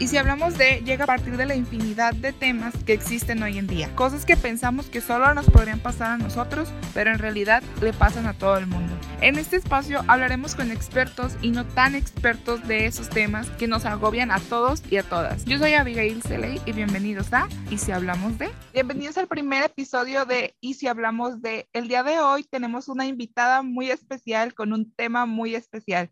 Y 0.00 0.08
si 0.08 0.16
hablamos 0.16 0.56
de, 0.56 0.80
llega 0.82 1.04
a 1.04 1.06
partir 1.06 1.36
de 1.36 1.44
la 1.44 1.54
infinidad 1.54 2.14
de 2.14 2.32
temas 2.32 2.72
que 2.86 2.94
existen 2.94 3.42
hoy 3.42 3.58
en 3.58 3.66
día. 3.66 3.94
Cosas 3.94 4.24
que 4.24 4.34
pensamos 4.34 4.86
que 4.86 5.02
solo 5.02 5.34
nos 5.34 5.50
podrían 5.50 5.78
pasar 5.78 6.12
a 6.12 6.16
nosotros, 6.16 6.70
pero 6.94 7.10
en 7.10 7.18
realidad 7.18 7.62
le 7.82 7.92
pasan 7.92 8.26
a 8.26 8.32
todo 8.32 8.56
el 8.56 8.66
mundo. 8.66 8.94
En 9.20 9.36
este 9.36 9.56
espacio 9.56 10.02
hablaremos 10.08 10.54
con 10.54 10.70
expertos 10.70 11.36
y 11.42 11.50
no 11.50 11.66
tan 11.66 11.94
expertos 11.94 12.66
de 12.66 12.86
esos 12.86 13.10
temas 13.10 13.50
que 13.50 13.68
nos 13.68 13.84
agobian 13.84 14.30
a 14.30 14.40
todos 14.40 14.82
y 14.90 14.96
a 14.96 15.02
todas. 15.02 15.44
Yo 15.44 15.58
soy 15.58 15.74
Abigail 15.74 16.22
Seley 16.22 16.62
y 16.64 16.72
bienvenidos 16.72 17.30
a 17.34 17.46
Y 17.70 17.76
si 17.76 17.92
hablamos 17.92 18.38
de. 18.38 18.48
Bienvenidos 18.72 19.18
al 19.18 19.28
primer 19.28 19.64
episodio 19.64 20.24
de 20.24 20.56
Y 20.62 20.74
si 20.74 20.86
hablamos 20.86 21.42
de. 21.42 21.68
El 21.74 21.88
día 21.88 22.02
de 22.04 22.20
hoy 22.20 22.44
tenemos 22.44 22.88
una 22.88 23.04
invitada 23.04 23.60
muy 23.60 23.90
especial 23.90 24.54
con 24.54 24.72
un 24.72 24.90
tema 24.94 25.26
muy 25.26 25.54
especial. 25.54 26.10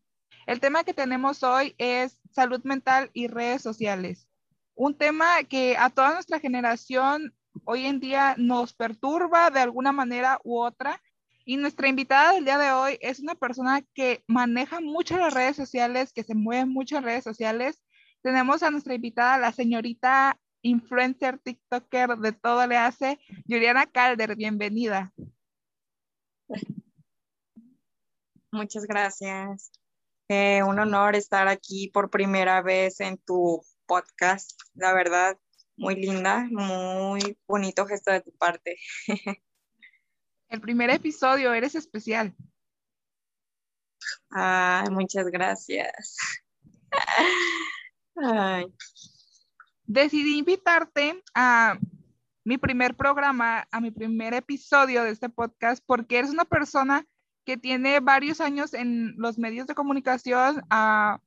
El 0.49 0.61
tema 0.61 0.83
que 0.83 0.95
tenemos 0.95 1.43
hoy 1.43 1.75
es 1.77 2.18
salud 2.39 2.63
mental 2.63 3.11
y 3.15 3.27
redes 3.27 3.63
sociales. 3.63 4.29
Un 4.77 4.97
tema 4.97 5.43
que 5.43 5.77
a 5.77 5.91
toda 5.91 6.15
nuestra 6.15 6.39
generación 6.39 7.35
hoy 7.65 7.85
en 7.85 7.99
día 7.99 8.37
nos 8.39 8.73
perturba 8.75 9.51
de 9.51 9.59
alguna 9.59 9.91
manera 9.91 10.39
u 10.45 10.61
otra. 10.61 11.03
Y 11.45 11.57
nuestra 11.57 11.89
invitada 11.89 12.35
del 12.35 12.45
día 12.45 12.57
de 12.59 12.71
hoy 12.71 12.97
es 13.01 13.19
una 13.19 13.35
persona 13.35 13.83
que 13.93 14.23
maneja 14.29 14.81
mucho 14.81 15.17
las 15.17 15.35
redes 15.35 15.57
sociales, 15.57 16.13
que 16.13 16.23
se 16.23 16.37
mueve 16.37 16.67
mucho 16.67 16.97
en 16.97 17.03
redes 17.03 17.25
sociales. 17.25 17.83
Tenemos 18.23 18.63
a 18.63 18.71
nuestra 18.71 18.95
invitada, 18.95 19.37
la 19.37 19.51
señorita 19.51 20.39
influencer, 20.63 21.41
TikToker, 21.41 22.19
de 22.19 22.31
todo 22.31 22.65
le 22.69 22.77
hace, 22.77 23.19
Juliana 23.49 23.87
Calder. 23.87 24.37
Bienvenida. 24.37 25.13
Muchas 28.53 28.87
gracias. 28.87 29.73
Eh, 30.29 30.63
un 30.63 30.79
honor 30.79 31.17
estar 31.17 31.49
aquí 31.49 31.89
por 31.89 32.11
primera 32.11 32.61
vez 32.61 33.01
en 33.01 33.17
tu 33.17 33.63
podcast. 33.87 34.61
La 34.75 34.93
verdad, 34.93 35.39
muy 35.77 35.97
linda, 35.97 36.47
muy 36.51 37.39
bonito 37.47 37.87
gesto 37.87 38.11
de 38.13 38.21
tu 38.21 38.33
parte. 38.33 38.77
El 40.51 40.61
primer 40.61 40.91
episodio, 40.91 41.55
eres 41.55 41.75
especial. 41.75 42.37
Ay, 44.31 44.91
muchas 44.91 45.27
gracias. 45.29 46.17
Decidí 49.85 50.39
invitarte 50.39 51.23
a 51.35 51.79
mi 52.45 52.59
primer 52.59 52.95
programa, 52.95 53.67
a 53.71 53.81
mi 53.81 53.91
primer 53.91 54.35
episodio 54.35 55.05
de 55.05 55.11
este 55.11 55.31
podcast, 55.31 55.83
porque 55.87 56.19
eres 56.19 56.31
una 56.31 56.45
persona 56.45 57.07
que 57.49 57.57
tiene 57.57 58.01
varios 58.01 58.43
años 58.43 58.75
en 58.75 59.15
los 59.17 59.39
medios 59.39 59.67
de 59.67 59.75
comunicación, 59.75 60.63
ah, 60.69 61.19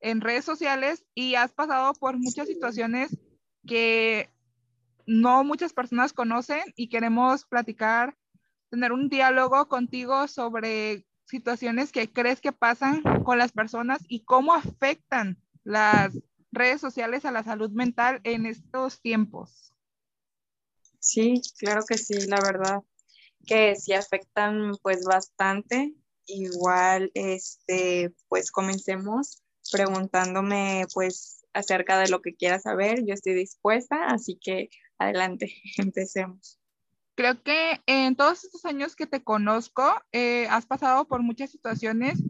en 0.00 0.20
redes 0.20 0.44
sociales 0.44 1.04
y 1.14 1.36
has 1.36 1.52
pasado 1.52 1.92
por 1.94 2.18
muchas 2.18 2.48
situaciones 2.48 3.16
que 3.64 4.30
no 5.06 5.44
muchas 5.44 5.72
personas 5.72 6.12
conocen 6.12 6.62
y 6.74 6.88
queremos 6.88 7.44
platicar, 7.44 8.16
tener 8.68 8.90
un 8.90 9.08
diálogo 9.08 9.68
contigo 9.68 10.26
sobre 10.26 11.06
situaciones 11.24 11.92
que 11.92 12.12
crees 12.12 12.40
que 12.40 12.50
pasan 12.50 13.04
con 13.22 13.38
las 13.38 13.52
personas 13.52 14.00
y 14.08 14.24
cómo 14.24 14.54
afectan 14.54 15.38
las 15.62 16.18
redes 16.50 16.80
sociales 16.80 17.24
a 17.24 17.30
la 17.30 17.44
salud 17.44 17.70
mental 17.70 18.18
en 18.24 18.44
estos 18.44 19.00
tiempos. 19.00 19.72
Sí, 20.98 21.40
claro 21.60 21.82
que 21.86 21.96
sí, 21.96 22.26
la 22.26 22.40
verdad 22.40 22.82
que 23.48 23.74
sí 23.74 23.94
afectan 23.94 24.72
pues 24.82 25.04
bastante. 25.04 25.94
Igual, 26.26 27.10
este, 27.14 28.12
pues 28.28 28.52
comencemos 28.52 29.42
preguntándome 29.72 30.86
pues 30.94 31.44
acerca 31.52 31.98
de 31.98 32.08
lo 32.08 32.20
que 32.20 32.34
quieras 32.34 32.62
saber. 32.62 33.04
Yo 33.06 33.14
estoy 33.14 33.34
dispuesta, 33.34 34.06
así 34.08 34.38
que 34.40 34.68
adelante, 34.98 35.54
empecemos. 35.78 36.60
Creo 37.16 37.42
que 37.42 37.80
en 37.86 38.14
todos 38.14 38.44
estos 38.44 38.64
años 38.64 38.94
que 38.94 39.06
te 39.06 39.24
conozco, 39.24 39.82
eh, 40.12 40.46
has 40.50 40.66
pasado 40.66 41.08
por 41.08 41.22
muchas 41.22 41.50
situaciones 41.50 42.22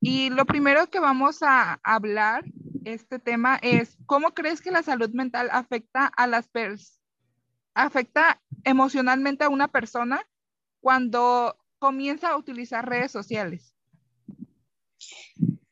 y 0.00 0.30
lo 0.30 0.46
primero 0.46 0.90
que 0.90 0.98
vamos 0.98 1.44
a 1.44 1.78
hablar, 1.84 2.44
este 2.84 3.20
tema, 3.20 3.60
es 3.62 3.96
cómo 4.06 4.34
crees 4.34 4.60
que 4.60 4.72
la 4.72 4.82
salud 4.82 5.10
mental 5.10 5.48
afecta 5.52 6.06
a 6.06 6.26
las 6.26 6.48
personas, 6.48 7.00
afecta 7.74 8.42
emocionalmente 8.64 9.44
a 9.44 9.48
una 9.48 9.68
persona 9.68 10.26
cuando 10.82 11.56
comienza 11.78 12.30
a 12.30 12.36
utilizar 12.36 12.86
redes 12.86 13.10
sociales? 13.10 13.74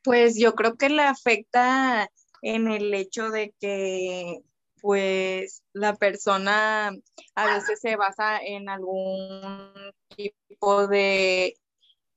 Pues 0.02 0.38
yo 0.38 0.54
creo 0.54 0.76
que 0.76 0.88
le 0.88 1.02
afecta 1.02 2.10
en 2.40 2.68
el 2.68 2.94
hecho 2.94 3.30
de 3.30 3.54
que 3.60 4.40
pues 4.80 5.62
la 5.74 5.96
persona 5.96 6.90
a 7.34 7.54
veces 7.54 7.80
se 7.80 7.96
basa 7.96 8.38
en 8.38 8.70
algún 8.70 9.92
tipo 10.16 10.86
de 10.86 11.58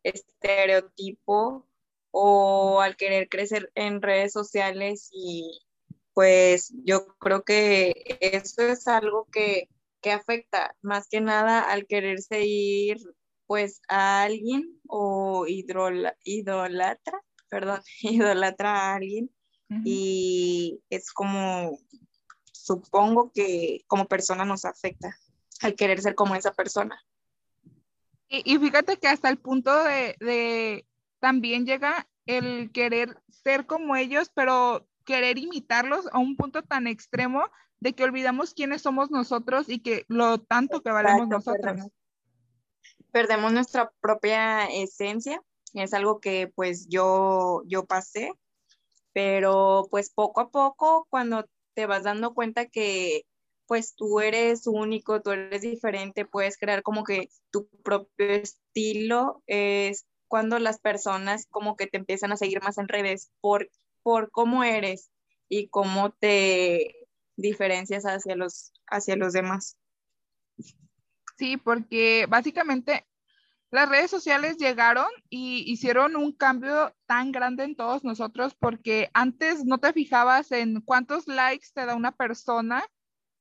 estereotipo 0.04 1.68
o 2.12 2.80
al 2.80 2.96
querer 2.96 3.28
crecer 3.28 3.70
en 3.76 4.02
redes 4.02 4.32
sociales 4.32 5.10
y 5.12 5.60
pues 6.14 6.74
yo 6.86 7.08
creo 7.18 7.44
que 7.44 8.18
eso 8.22 8.62
es 8.62 8.88
algo 8.88 9.28
que 9.32 9.68
que 10.04 10.12
afecta 10.12 10.76
más 10.82 11.08
que 11.08 11.22
nada 11.22 11.62
al 11.62 11.88
quererse 11.88 12.46
ir 12.46 12.98
pues 13.48 13.82
a 13.88 14.24
alguien 14.24 14.80
o 14.88 15.46
idolatra, 15.48 17.22
perdón, 17.50 17.82
idolatra 18.02 18.76
a 18.76 18.96
alguien 18.96 19.32
y 19.84 20.80
es 20.92 21.12
como, 21.12 21.80
supongo 22.52 23.32
que 23.34 23.80
como 23.88 24.06
persona 24.06 24.46
nos 24.46 24.66
afecta 24.66 25.18
al 25.62 25.74
querer 25.74 26.00
ser 26.00 26.14
como 26.14 26.36
esa 26.36 26.54
persona. 26.54 27.02
Y, 28.30 28.58
fíjate 28.60 28.98
que 28.98 29.08
hasta 29.08 29.30
el 29.30 29.38
punto 29.38 29.84
de, 29.84 30.16
de 30.20 30.86
también 31.20 31.66
llega 31.66 32.08
el 32.28 32.72
querer 32.72 33.20
ser 33.30 33.66
como 33.66 33.96
ellos, 33.96 34.32
pero 34.36 34.88
querer 35.06 35.40
imitarlos 35.40 36.08
a 36.12 36.20
un 36.20 36.36
punto 36.36 36.62
tan 36.62 36.86
extremo 36.86 37.46
de 37.84 37.94
que 37.94 38.06
olvidamos 38.06 38.54
quiénes 38.54 38.82
somos 38.82 39.12
nosotros 39.12 39.68
y 39.68 39.80
que 39.80 40.06
lo 40.08 40.38
tanto 40.38 40.82
que 40.82 40.90
valemos 40.90 41.28
nosotros. 41.28 41.92
Perdemos. 43.12 43.52
nuestra 43.52 43.92
propia 44.00 44.68
esencia, 44.68 45.44
es 45.74 45.94
algo 45.94 46.22
que 46.22 46.48
pues 46.56 46.88
yo, 46.88 47.62
yo 47.66 47.86
pasé, 47.86 48.32
pero 49.12 49.90
pues 49.92 50.10
poco 50.10 50.40
a 50.40 50.50
poco 50.50 51.08
cuando 51.10 51.46
te 51.74 51.86
vas 51.86 52.04
dando 52.04 52.34
cuenta 52.34 52.68
que 52.68 53.26
pues 53.68 53.96
tú 53.96 54.22
eres 54.22 54.66
único, 54.66 55.22
tú 55.22 55.32
eres 55.32 55.62
diferente, 55.62 56.26
puedes 56.26 56.58
crear 56.58 56.84
como 56.84 57.04
que 57.04 57.28
tu 57.52 57.68
propio 57.84 58.30
estilo, 58.30 59.44
es 59.46 60.06
cuando 60.30 60.58
las 60.58 60.80
personas 60.80 61.48
como 61.50 61.76
que 61.76 61.88
te 61.88 61.98
empiezan 61.98 62.32
a 62.32 62.38
seguir 62.38 62.62
más 62.62 62.78
en 62.78 62.88
redes 62.88 63.30
por, 63.42 63.70
por 64.04 64.32
cómo 64.32 64.64
eres 64.64 65.12
y 65.50 65.68
cómo 65.68 66.12
te 66.12 67.03
diferencias 67.36 68.04
hacia 68.06 68.36
los, 68.36 68.74
hacia 68.88 69.16
los 69.16 69.34
demás. 69.34 69.78
Sí, 71.38 71.58
porque 71.58 72.26
básicamente 72.30 73.08
las 73.72 73.90
redes 73.90 74.12
sociales 74.12 74.58
llegaron 74.58 75.08
y 75.30 75.64
hicieron 75.72 76.16
un 76.16 76.32
cambio 76.32 76.96
tan 77.08 77.32
grande 77.32 77.64
en 77.64 77.76
todos 77.76 78.04
nosotros 78.04 78.54
porque 78.54 79.10
antes 79.14 79.66
no 79.66 79.80
te 79.80 79.94
fijabas 79.94 80.52
en 80.52 80.82
cuántos 80.82 81.28
likes 81.28 81.68
te 81.74 81.86
da 81.86 81.96
una 81.96 82.12
persona 82.12 82.84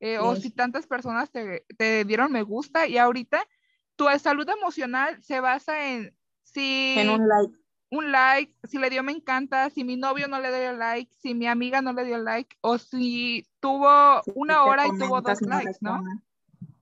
eh, 0.01 0.19
o 0.19 0.35
si 0.35 0.51
tantas 0.51 0.87
personas 0.87 1.31
te, 1.31 1.65
te, 1.77 2.05
dieron 2.05 2.33
me 2.33 2.43
gusta 2.43 2.89
y 2.89 2.97
ahorita 2.97 3.47
tu 3.95 4.07
salud 4.19 4.49
emocional 4.49 5.23
se 5.23 5.39
basa 5.39 5.93
en 5.93 6.17
si... 6.43 6.95
En 6.97 7.11
un 7.11 7.29
like 7.29 7.62
un 7.93 8.11
like, 8.11 8.55
si 8.65 8.79
le 8.79 8.89
dio 8.89 9.03
me 9.03 9.13
encanta, 9.13 9.69
si 9.69 9.85
mi 9.85 9.97
novio 9.97 10.27
no 10.27 10.41
le 10.41 10.49
dio 10.49 10.73
like, 10.73 11.13
si 11.21 11.35
mi 11.35 11.47
amiga 11.47 11.83
no 11.83 11.93
le 11.93 12.05
dio 12.05 12.17
like, 12.17 12.57
o 12.63 12.79
si 12.79 13.47
tuvo 13.61 14.23
una 14.35 14.65
hora 14.65 14.87
y 14.87 14.99
tuvo 14.99 15.21
dos 15.21 15.43
likes, 15.43 15.77
¿no? 15.81 16.03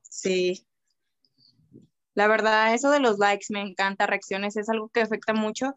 Sí. 0.03 0.65
La 2.15 2.29
verdad, 2.29 2.73
eso 2.75 2.91
de 2.91 3.01
los 3.01 3.19
likes 3.19 3.47
me 3.51 3.61
encanta, 3.61 4.07
reacciones, 4.07 4.57
es 4.57 4.69
algo 4.69 4.89
que 4.89 5.01
afecta 5.01 5.35
mucho 5.35 5.77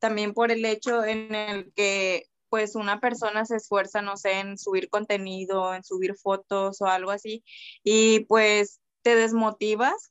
también 0.00 0.34
por 0.34 0.50
el 0.50 0.64
hecho 0.64 1.04
en 1.04 1.32
el 1.32 1.72
que 1.74 2.28
pues 2.48 2.74
una 2.74 2.98
persona 2.98 3.44
se 3.44 3.56
esfuerza, 3.56 4.02
no 4.02 4.16
sé, 4.16 4.40
en 4.40 4.58
subir 4.58 4.90
contenido, 4.90 5.74
en 5.74 5.84
subir 5.84 6.16
fotos 6.16 6.82
o 6.82 6.86
algo 6.86 7.12
así, 7.12 7.44
y 7.84 8.20
pues 8.24 8.80
te 9.02 9.14
desmotivas 9.14 10.10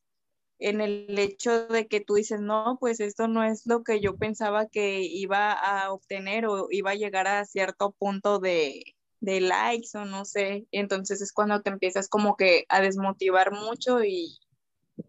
en 0.62 0.80
el 0.80 1.18
hecho 1.18 1.68
de 1.68 1.88
que 1.88 2.02
tú 2.02 2.14
dices, 2.14 2.40
no, 2.40 2.78
pues 2.80 3.00
esto 3.00 3.28
no 3.28 3.44
es 3.44 3.66
lo 3.66 3.84
que 3.84 4.00
yo 4.00 4.16
pensaba 4.16 4.68
que 4.68 5.02
iba 5.02 5.52
a 5.52 5.92
obtener 5.92 6.46
o 6.46 6.68
iba 6.70 6.92
a 6.92 6.96
llegar 6.96 7.28
a 7.28 7.46
cierto 7.46 7.92
punto 7.98 8.38
de, 8.38 8.84
likes 9.22 9.98
o 9.98 10.06
no 10.06 10.24
sé. 10.24 10.68
Entonces 10.72 11.20
es 11.20 11.34
cuando 11.34 11.64
te 11.64 11.72
empiezas 11.72 12.08
como 12.08 12.38
que 12.38 12.66
a 12.70 12.80
desmotivar 12.80 13.52
mucho 13.52 14.04
y, 14.04 14.38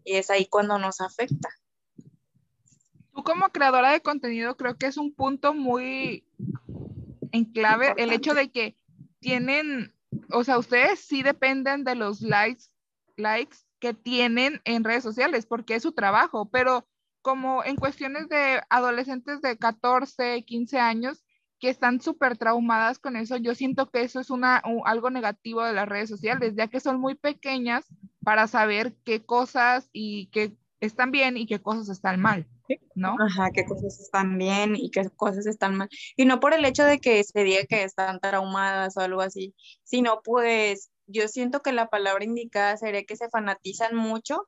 y 0.03 0.15
es 0.15 0.31
ahí 0.31 0.47
cuando 0.47 0.79
nos 0.79 1.01
afecta. 1.01 1.49
Tú 3.13 3.23
como 3.23 3.49
creadora 3.49 3.91
de 3.91 4.01
contenido 4.01 4.57
creo 4.57 4.75
que 4.75 4.87
es 4.87 4.97
un 4.97 5.13
punto 5.13 5.53
muy 5.53 6.25
en 7.31 7.45
clave 7.45 7.93
el 7.97 8.11
hecho 8.11 8.33
de 8.33 8.49
que 8.49 8.75
tienen, 9.19 9.93
o 10.31 10.43
sea, 10.43 10.57
ustedes 10.57 10.99
sí 10.99 11.21
dependen 11.21 11.83
de 11.83 11.93
los 11.93 12.21
likes, 12.21 12.65
likes 13.17 13.57
que 13.83 13.93
tienen 13.93 14.61
en 14.63 14.85
redes 14.85 15.03
sociales 15.03 15.45
porque 15.45 15.75
es 15.75 15.83
su 15.83 15.91
trabajo, 15.91 16.49
pero 16.49 16.87
como 17.21 17.65
en 17.65 17.75
cuestiones 17.75 18.29
de 18.29 18.61
adolescentes 18.69 19.41
de 19.41 19.57
14, 19.57 20.41
15 20.45 20.79
años 20.79 21.25
que 21.59 21.67
están 21.67 21.99
súper 21.99 22.37
traumadas 22.37 22.97
con 22.97 23.17
eso, 23.17 23.35
yo 23.35 23.53
siento 23.55 23.91
que 23.91 24.03
eso 24.03 24.21
es 24.21 24.29
una, 24.29 24.63
algo 24.85 25.09
negativo 25.09 25.65
de 25.65 25.73
las 25.73 25.89
redes 25.89 26.07
sociales, 26.07 26.53
ya 26.55 26.69
que 26.69 26.79
son 26.79 27.01
muy 27.01 27.15
pequeñas 27.15 27.83
para 28.23 28.47
saber 28.47 28.95
qué 29.03 29.25
cosas 29.25 29.89
y 29.91 30.27
qué 30.27 30.55
están 30.79 31.11
bien 31.11 31.35
y 31.35 31.45
qué 31.45 31.59
cosas 31.59 31.89
están 31.89 32.21
mal. 32.21 32.47
¿no? 32.95 33.17
Ajá, 33.19 33.51
qué 33.51 33.65
cosas 33.65 33.99
están 33.99 34.37
bien 34.37 34.77
y 34.77 34.91
qué 34.91 35.09
cosas 35.09 35.45
están 35.45 35.75
mal. 35.75 35.89
Y 36.15 36.23
no 36.23 36.39
por 36.39 36.53
el 36.53 36.63
hecho 36.63 36.85
de 36.85 36.99
que 36.99 37.21
se 37.21 37.43
diga 37.43 37.65
que 37.67 37.83
están 37.83 38.21
traumadas 38.21 38.95
o 38.95 39.01
algo 39.01 39.19
así, 39.19 39.53
sino 39.83 40.21
pues 40.23 40.89
yo 41.07 41.27
siento 41.27 41.61
que 41.61 41.71
la 41.71 41.89
palabra 41.89 42.23
indicada 42.23 42.77
sería 42.77 43.03
que 43.03 43.15
se 43.15 43.29
fanatizan 43.29 43.95
mucho 43.95 44.47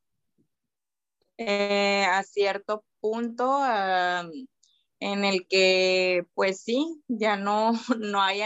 eh, 1.37 2.05
a 2.05 2.23
cierto 2.23 2.85
punto 2.99 3.61
en 4.99 5.25
el 5.25 5.47
que 5.47 6.25
pues 6.33 6.61
sí, 6.61 7.03
ya 7.07 7.37
no, 7.37 7.71
no 7.99 8.21
hay, 8.21 8.41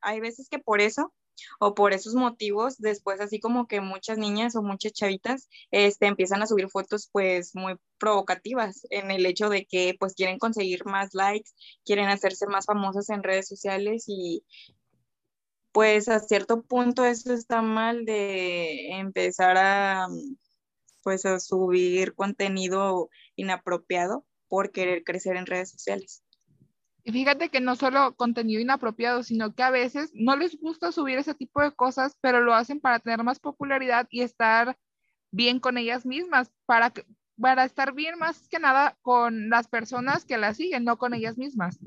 hay 0.00 0.20
veces 0.20 0.48
que 0.48 0.58
por 0.58 0.80
eso 0.80 1.12
o 1.58 1.74
por 1.74 1.92
esos 1.92 2.14
motivos, 2.14 2.78
después 2.78 3.20
así 3.20 3.40
como 3.40 3.66
que 3.66 3.80
muchas 3.80 4.18
niñas 4.18 4.56
o 4.56 4.62
muchas 4.62 4.92
chavitas 4.92 5.48
este, 5.70 6.06
empiezan 6.06 6.42
a 6.42 6.46
subir 6.46 6.68
fotos 6.68 7.08
pues 7.12 7.54
muy 7.54 7.76
provocativas 7.98 8.86
en 8.90 9.10
el 9.10 9.26
hecho 9.26 9.48
de 9.48 9.66
que 9.66 9.96
pues 9.98 10.14
quieren 10.14 10.38
conseguir 10.38 10.84
más 10.86 11.14
likes, 11.14 11.50
quieren 11.84 12.08
hacerse 12.08 12.46
más 12.46 12.66
famosas 12.66 13.10
en 13.10 13.22
redes 13.22 13.48
sociales 13.48 14.04
y 14.06 14.44
pues 15.74 16.08
a 16.08 16.20
cierto 16.20 16.62
punto 16.62 17.04
eso 17.04 17.34
está 17.34 17.60
mal 17.60 18.04
de 18.04 18.92
empezar 18.92 19.56
a 19.58 20.06
pues 21.02 21.26
a 21.26 21.40
subir 21.40 22.14
contenido 22.14 23.10
inapropiado 23.34 24.24
por 24.46 24.70
querer 24.70 25.02
crecer 25.02 25.36
en 25.36 25.46
redes 25.46 25.72
sociales. 25.72 26.22
Y 27.02 27.10
fíjate 27.10 27.48
que 27.48 27.60
no 27.60 27.74
solo 27.74 28.14
contenido 28.14 28.60
inapropiado, 28.60 29.24
sino 29.24 29.52
que 29.52 29.64
a 29.64 29.70
veces 29.70 30.12
no 30.14 30.36
les 30.36 30.56
gusta 30.60 30.92
subir 30.92 31.18
ese 31.18 31.34
tipo 31.34 31.60
de 31.60 31.72
cosas, 31.72 32.16
pero 32.20 32.40
lo 32.40 32.54
hacen 32.54 32.78
para 32.78 33.00
tener 33.00 33.24
más 33.24 33.40
popularidad 33.40 34.06
y 34.10 34.22
estar 34.22 34.78
bien 35.32 35.58
con 35.58 35.76
ellas 35.76 36.06
mismas, 36.06 36.52
para, 36.66 36.92
para 37.38 37.64
estar 37.64 37.94
bien 37.94 38.16
más 38.16 38.48
que 38.48 38.60
nada 38.60 38.96
con 39.02 39.50
las 39.50 39.66
personas 39.66 40.24
que 40.24 40.38
las 40.38 40.56
siguen, 40.56 40.84
no 40.84 40.98
con 40.98 41.14
ellas 41.14 41.36
mismas. 41.36 41.80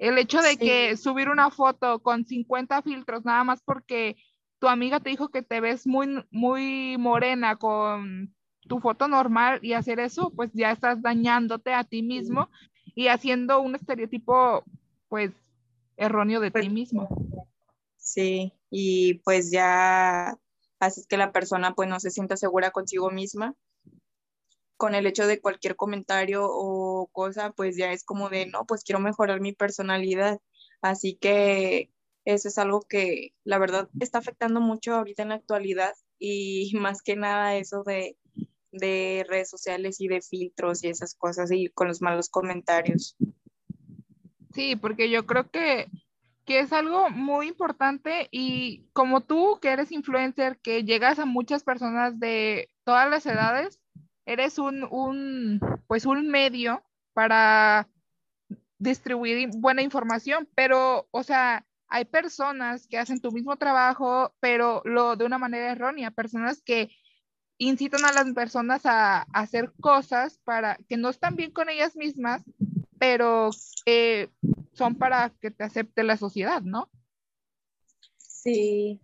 El 0.00 0.16
hecho 0.16 0.40
de 0.40 0.56
que 0.56 0.96
subir 0.96 1.28
una 1.28 1.50
foto 1.50 1.98
con 1.98 2.24
50 2.24 2.80
filtros 2.80 3.26
nada 3.26 3.44
más 3.44 3.60
porque 3.62 4.16
tu 4.58 4.66
amiga 4.66 4.98
te 4.98 5.10
dijo 5.10 5.28
que 5.28 5.42
te 5.42 5.60
ves 5.60 5.86
muy, 5.86 6.24
muy 6.30 6.96
morena 6.96 7.56
con 7.56 8.34
tu 8.66 8.80
foto 8.80 9.08
normal 9.08 9.58
y 9.62 9.74
hacer 9.74 10.00
eso, 10.00 10.30
pues 10.30 10.52
ya 10.54 10.70
estás 10.70 11.02
dañándote 11.02 11.74
a 11.74 11.84
ti 11.84 12.02
mismo 12.02 12.48
y 12.94 13.08
haciendo 13.08 13.60
un 13.60 13.74
estereotipo, 13.74 14.64
pues, 15.10 15.32
erróneo 15.98 16.40
de 16.40 16.50
ti 16.50 16.60
pues, 16.60 16.72
mismo. 16.72 17.08
Sí, 17.98 18.54
y 18.70 19.14
pues 19.22 19.50
ya 19.50 20.34
haces 20.78 21.06
que 21.06 21.18
la 21.18 21.30
persona 21.30 21.74
pues 21.74 21.90
no 21.90 22.00
se 22.00 22.10
sienta 22.10 22.38
segura 22.38 22.70
consigo 22.70 23.10
misma. 23.10 23.54
Con 24.80 24.94
el 24.94 25.06
hecho 25.06 25.26
de 25.26 25.42
cualquier 25.42 25.76
comentario 25.76 26.46
o 26.48 27.06
cosa, 27.12 27.52
pues 27.52 27.76
ya 27.76 27.92
es 27.92 28.02
como 28.02 28.30
de, 28.30 28.46
no, 28.46 28.64
pues 28.64 28.82
quiero 28.82 28.98
mejorar 28.98 29.40
mi 29.42 29.52
personalidad. 29.52 30.40
Así 30.80 31.16
que 31.16 31.90
eso 32.24 32.48
es 32.48 32.56
algo 32.56 32.80
que 32.80 33.34
la 33.44 33.58
verdad 33.58 33.90
está 34.00 34.18
afectando 34.18 34.62
mucho 34.62 34.94
ahorita 34.94 35.22
en 35.22 35.28
la 35.28 35.34
actualidad 35.34 35.92
y 36.18 36.72
más 36.80 37.02
que 37.02 37.16
nada 37.16 37.56
eso 37.56 37.84
de 37.84 38.16
de 38.72 39.24
redes 39.28 39.50
sociales 39.50 40.00
y 40.00 40.08
de 40.08 40.20
filtros 40.22 40.84
y 40.84 40.88
esas 40.88 41.14
cosas 41.14 41.50
y 41.50 41.68
con 41.68 41.88
los 41.88 42.00
malos 42.00 42.28
comentarios. 42.28 43.16
Sí, 44.52 44.76
porque 44.76 45.10
yo 45.10 45.26
creo 45.26 45.50
que, 45.50 45.90
que 46.44 46.60
es 46.60 46.72
algo 46.72 47.10
muy 47.10 47.48
importante 47.48 48.28
y 48.30 48.88
como 48.92 49.22
tú 49.22 49.58
que 49.60 49.70
eres 49.70 49.92
influencer, 49.92 50.58
que 50.60 50.84
llegas 50.84 51.18
a 51.18 51.24
muchas 51.26 51.62
personas 51.62 52.18
de 52.18 52.68
todas 52.84 53.08
las 53.10 53.26
edades, 53.26 53.79
eres 54.32 54.58
un, 54.58 54.84
un 54.84 55.60
pues 55.86 56.06
un 56.06 56.28
medio 56.28 56.82
para 57.12 57.88
distribuir 58.78 59.50
buena 59.56 59.82
información, 59.82 60.48
pero, 60.54 61.08
o 61.10 61.22
sea, 61.22 61.66
hay 61.88 62.04
personas 62.04 62.86
que 62.86 62.98
hacen 62.98 63.20
tu 63.20 63.32
mismo 63.32 63.56
trabajo, 63.56 64.32
pero 64.40 64.82
lo 64.84 65.16
de 65.16 65.24
una 65.24 65.38
manera 65.38 65.72
errónea, 65.72 66.12
personas 66.12 66.62
que 66.62 66.90
incitan 67.58 68.04
a 68.04 68.12
las 68.12 68.32
personas 68.32 68.86
a, 68.86 69.22
hacer 69.32 69.72
cosas 69.80 70.38
para 70.44 70.76
que 70.88 70.96
no 70.96 71.08
están 71.08 71.34
bien 71.34 71.50
con 71.50 71.68
ellas 71.68 71.96
mismas, 71.96 72.42
pero 72.98 73.50
son 74.72 74.94
para 74.94 75.30
que 75.40 75.50
te 75.50 75.64
acepte 75.64 76.04
la 76.04 76.16
sociedad, 76.16 76.62
¿no? 76.62 76.88
Sí. 78.16 79.00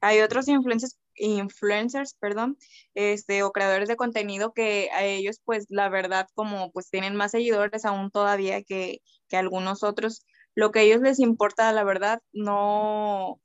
Hay 0.00 0.20
otros 0.20 0.48
influencers, 0.48 0.97
influencers, 1.18 2.14
perdón, 2.14 2.58
este, 2.94 3.42
o 3.42 3.52
creadores 3.52 3.88
de 3.88 3.96
contenido 3.96 4.52
que 4.52 4.90
a 4.92 5.04
ellos, 5.04 5.40
pues, 5.44 5.66
la 5.68 5.88
verdad, 5.88 6.28
como 6.34 6.70
pues 6.72 6.90
tienen 6.90 7.16
más 7.16 7.32
seguidores 7.32 7.84
aún 7.84 8.10
todavía 8.10 8.62
que, 8.62 9.00
que 9.28 9.36
algunos 9.36 9.82
otros, 9.82 10.24
lo 10.54 10.70
que 10.72 10.80
a 10.80 10.82
ellos 10.82 11.00
les 11.00 11.18
importa, 11.20 11.72
la 11.72 11.84
verdad, 11.84 12.20
no, 12.32 13.40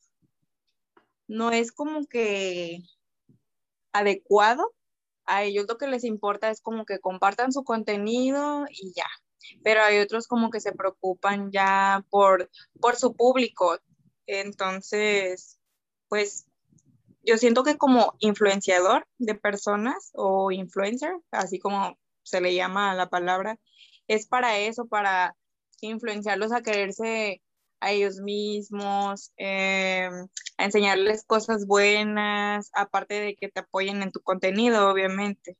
no 1.27 1.51
es 1.51 1.71
como 1.71 2.05
que 2.07 2.79
adecuado, 3.91 4.73
a 5.25 5.43
ellos 5.43 5.65
lo 5.67 5.77
que 5.77 5.87
les 5.87 6.03
importa 6.03 6.49
es 6.49 6.61
como 6.61 6.85
que 6.85 6.99
compartan 6.99 7.51
su 7.51 7.63
contenido 7.63 8.65
y 8.69 8.93
ya. 8.93 9.07
Pero 9.63 9.81
hay 9.81 9.99
otros 9.99 10.27
como 10.27 10.49
que 10.49 10.59
se 10.59 10.73
preocupan 10.73 11.51
ya 11.51 12.05
por, 12.09 12.49
por 12.81 12.95
su 12.95 13.15
público. 13.15 13.77
Entonces, 14.25 15.59
pues 16.07 16.45
yo 17.23 17.37
siento 17.37 17.63
que 17.63 17.77
como 17.77 18.13
influenciador 18.19 19.07
de 19.17 19.35
personas 19.35 20.11
o 20.13 20.51
influencer, 20.51 21.13
así 21.31 21.59
como 21.59 21.97
se 22.23 22.41
le 22.41 22.53
llama 22.53 22.93
la 22.95 23.09
palabra, 23.09 23.59
es 24.07 24.27
para 24.27 24.57
eso, 24.59 24.87
para 24.87 25.35
influenciarlos 25.81 26.51
a 26.51 26.61
quererse 26.61 27.41
a 27.79 27.91
ellos 27.91 28.19
mismos, 28.19 29.33
eh, 29.37 30.09
a 30.57 30.63
enseñarles 30.63 31.25
cosas 31.25 31.67
buenas, 31.67 32.69
aparte 32.73 33.15
de 33.15 33.35
que 33.35 33.49
te 33.49 33.61
apoyen 33.61 34.01
en 34.01 34.11
tu 34.11 34.21
contenido, 34.21 34.89
obviamente. 34.89 35.57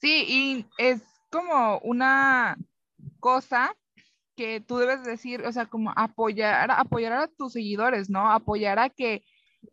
Sí, 0.00 0.24
y 0.28 0.66
es 0.78 1.02
como 1.30 1.78
una 1.80 2.56
cosa 3.18 3.76
que 4.38 4.60
tú 4.60 4.76
debes 4.76 5.02
decir, 5.02 5.44
o 5.44 5.52
sea, 5.52 5.66
como 5.66 5.92
apoyar, 5.96 6.70
apoyar 6.70 7.12
a 7.12 7.26
tus 7.26 7.54
seguidores, 7.54 8.08
¿no? 8.08 8.30
Apoyar 8.30 8.78
a 8.78 8.88
que 8.88 9.24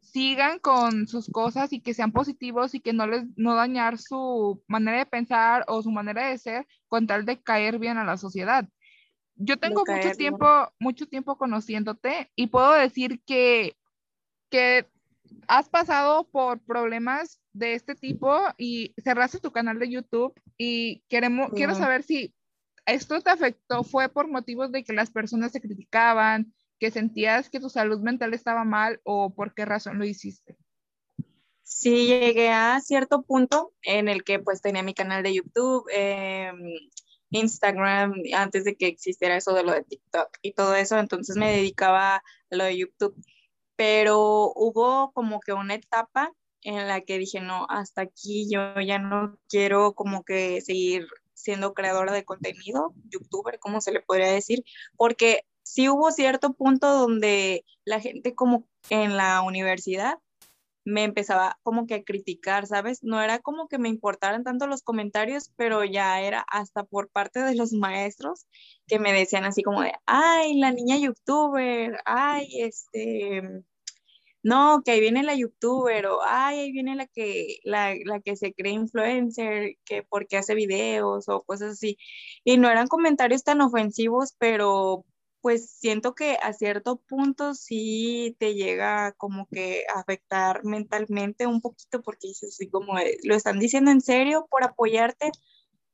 sigan 0.01 0.57
con 0.57 1.07
sus 1.07 1.29
cosas 1.29 1.71
y 1.71 1.81
que 1.81 1.93
sean 1.93 2.11
positivos 2.11 2.73
y 2.73 2.79
que 2.79 2.91
no 2.91 3.05
les 3.05 3.25
no 3.37 3.53
dañar 3.53 3.99
su 3.99 4.63
manera 4.67 4.97
de 4.97 5.05
pensar 5.05 5.65
o 5.67 5.83
su 5.83 5.91
manera 5.91 6.29
de 6.29 6.39
ser 6.39 6.65
con 6.87 7.05
tal 7.05 7.25
de 7.25 7.39
caer 7.39 7.77
bien 7.77 7.99
a 7.99 8.05
la 8.05 8.17
sociedad. 8.17 8.67
Yo 9.35 9.59
tengo 9.59 9.83
mucho 9.85 10.11
tiempo, 10.17 10.47
mucho 10.79 11.05
tiempo 11.05 11.37
conociéndote 11.37 12.31
y 12.35 12.47
puedo 12.47 12.71
decir 12.71 13.21
que, 13.23 13.77
que 14.49 14.87
has 15.47 15.69
pasado 15.69 16.27
por 16.27 16.59
problemas 16.59 17.39
de 17.53 17.75
este 17.75 17.93
tipo 17.93 18.35
y 18.57 18.95
cerraste 18.97 19.39
tu 19.39 19.51
canal 19.51 19.77
de 19.77 19.91
YouTube 19.91 20.33
y 20.57 21.03
queremos, 21.07 21.51
quiero 21.51 21.75
saber 21.75 22.01
si 22.01 22.33
esto 22.85 23.21
te 23.21 23.29
afectó, 23.29 23.83
fue 23.83 24.09
por 24.09 24.27
motivos 24.27 24.71
de 24.71 24.83
que 24.83 24.93
las 24.93 25.11
personas 25.11 25.51
se 25.51 25.61
criticaban, 25.61 26.53
que 26.79 26.91
sentías 26.91 27.49
que 27.49 27.59
tu 27.59 27.69
salud 27.69 27.99
mental 27.99 28.33
estaba 28.33 28.63
mal 28.63 28.99
o 29.03 29.33
por 29.33 29.53
qué 29.53 29.65
razón 29.65 29.97
lo 29.97 30.05
hiciste. 30.05 30.57
Sí, 31.63 32.07
llegué 32.07 32.49
a 32.49 32.79
cierto 32.79 33.23
punto 33.23 33.73
en 33.81 34.07
el 34.07 34.23
que 34.23 34.39
pues 34.39 34.61
tenía 34.61 34.83
mi 34.83 34.93
canal 34.93 35.23
de 35.23 35.33
YouTube, 35.33 35.85
eh, 35.91 36.51
Instagram 37.31 38.13
antes 38.35 38.63
de 38.65 38.75
que 38.75 38.87
existiera 38.87 39.35
eso 39.35 39.53
de 39.53 39.63
lo 39.63 39.73
de 39.73 39.83
TikTok 39.83 40.37
y 40.41 40.53
todo 40.53 40.75
eso, 40.75 40.99
entonces 40.99 41.35
me 41.37 41.51
dedicaba 41.51 42.17
a 42.17 42.23
lo 42.51 42.65
de 42.65 42.77
YouTube. 42.77 43.15
Pero 43.75 44.53
hubo 44.55 45.11
como 45.13 45.39
que 45.41 45.53
una 45.53 45.73
etapa 45.73 46.31
en 46.61 46.87
la 46.87 47.01
que 47.01 47.17
dije, 47.17 47.41
no, 47.41 47.65
hasta 47.69 48.01
aquí 48.01 48.47
yo 48.49 48.79
ya 48.81 48.99
no 48.99 49.37
quiero 49.49 49.93
como 49.93 50.23
que 50.23 50.61
seguir 50.61 51.07
siendo 51.35 51.73
creadora 51.73 52.13
de 52.13 52.25
contenido, 52.25 52.93
youtuber, 53.09 53.59
como 53.59 53.81
se 53.81 53.91
le 53.91 54.01
podría 54.01 54.31
decir, 54.31 54.63
porque 54.97 55.43
sí 55.63 55.89
hubo 55.89 56.11
cierto 56.11 56.53
punto 56.53 56.87
donde 56.91 57.65
la 57.85 57.99
gente 57.99 58.33
como 58.33 58.67
en 58.89 59.17
la 59.17 59.41
universidad 59.41 60.19
me 60.85 61.03
empezaba 61.03 61.57
como 61.63 61.87
que 61.87 61.95
a 61.95 62.03
criticar, 62.03 62.67
¿sabes? 62.67 63.03
No 63.03 63.19
era 63.21 63.39
como 63.39 63.67
que 63.67 63.79
me 63.79 63.89
importaran 63.89 64.43
tanto 64.43 64.67
los 64.67 64.83
comentarios, 64.83 65.51
pero 65.55 65.83
ya 65.83 66.21
era 66.21 66.45
hasta 66.47 66.83
por 66.83 67.09
parte 67.09 67.41
de 67.41 67.55
los 67.55 67.73
maestros 67.73 68.45
que 68.87 68.99
me 68.99 69.11
decían 69.11 69.45
así 69.45 69.63
como 69.63 69.81
de, 69.81 69.93
ay, 70.05 70.59
la 70.59 70.71
niña 70.71 70.97
youtuber, 70.97 71.99
ay, 72.05 72.61
este, 72.61 73.41
no, 74.45 74.83
que 74.85 74.91
ahí 74.91 74.99
viene 74.99 75.23
la 75.23 75.33
youtuber, 75.35 76.05
o 76.05 76.21
ay, 76.23 76.59
ahí 76.59 76.71
viene 76.71 76.95
la 76.95 77.07
que, 77.07 77.57
la, 77.63 77.95
la 78.05 78.19
que 78.21 78.35
se 78.35 78.53
cree 78.53 78.73
influencer, 78.73 79.77
que 79.85 80.03
porque 80.03 80.37
hace 80.37 80.53
videos 80.53 81.27
o 81.29 81.43
cosas 81.43 81.71
así. 81.73 81.97
Y 82.43 82.57
no 82.57 82.69
eran 82.69 82.87
comentarios 82.87 83.43
tan 83.43 83.61
ofensivos, 83.61 84.35
pero 84.37 85.03
pues 85.41 85.71
siento 85.71 86.13
que 86.13 86.37
a 86.43 86.53
cierto 86.53 86.97
punto 87.07 87.55
sí 87.55 88.35
te 88.39 88.53
llega 88.53 89.13
como 89.13 89.47
que 89.47 89.83
afectar 89.95 90.63
mentalmente 90.63 91.47
un 91.47 91.61
poquito 91.61 92.03
porque 92.03 92.27
dices 92.27 92.53
así 92.53 92.69
como, 92.69 92.93
¿lo 93.23 93.35
están 93.35 93.57
diciendo 93.59 93.89
en 93.91 94.01
serio 94.01 94.47
por 94.51 94.63
apoyarte 94.63 95.31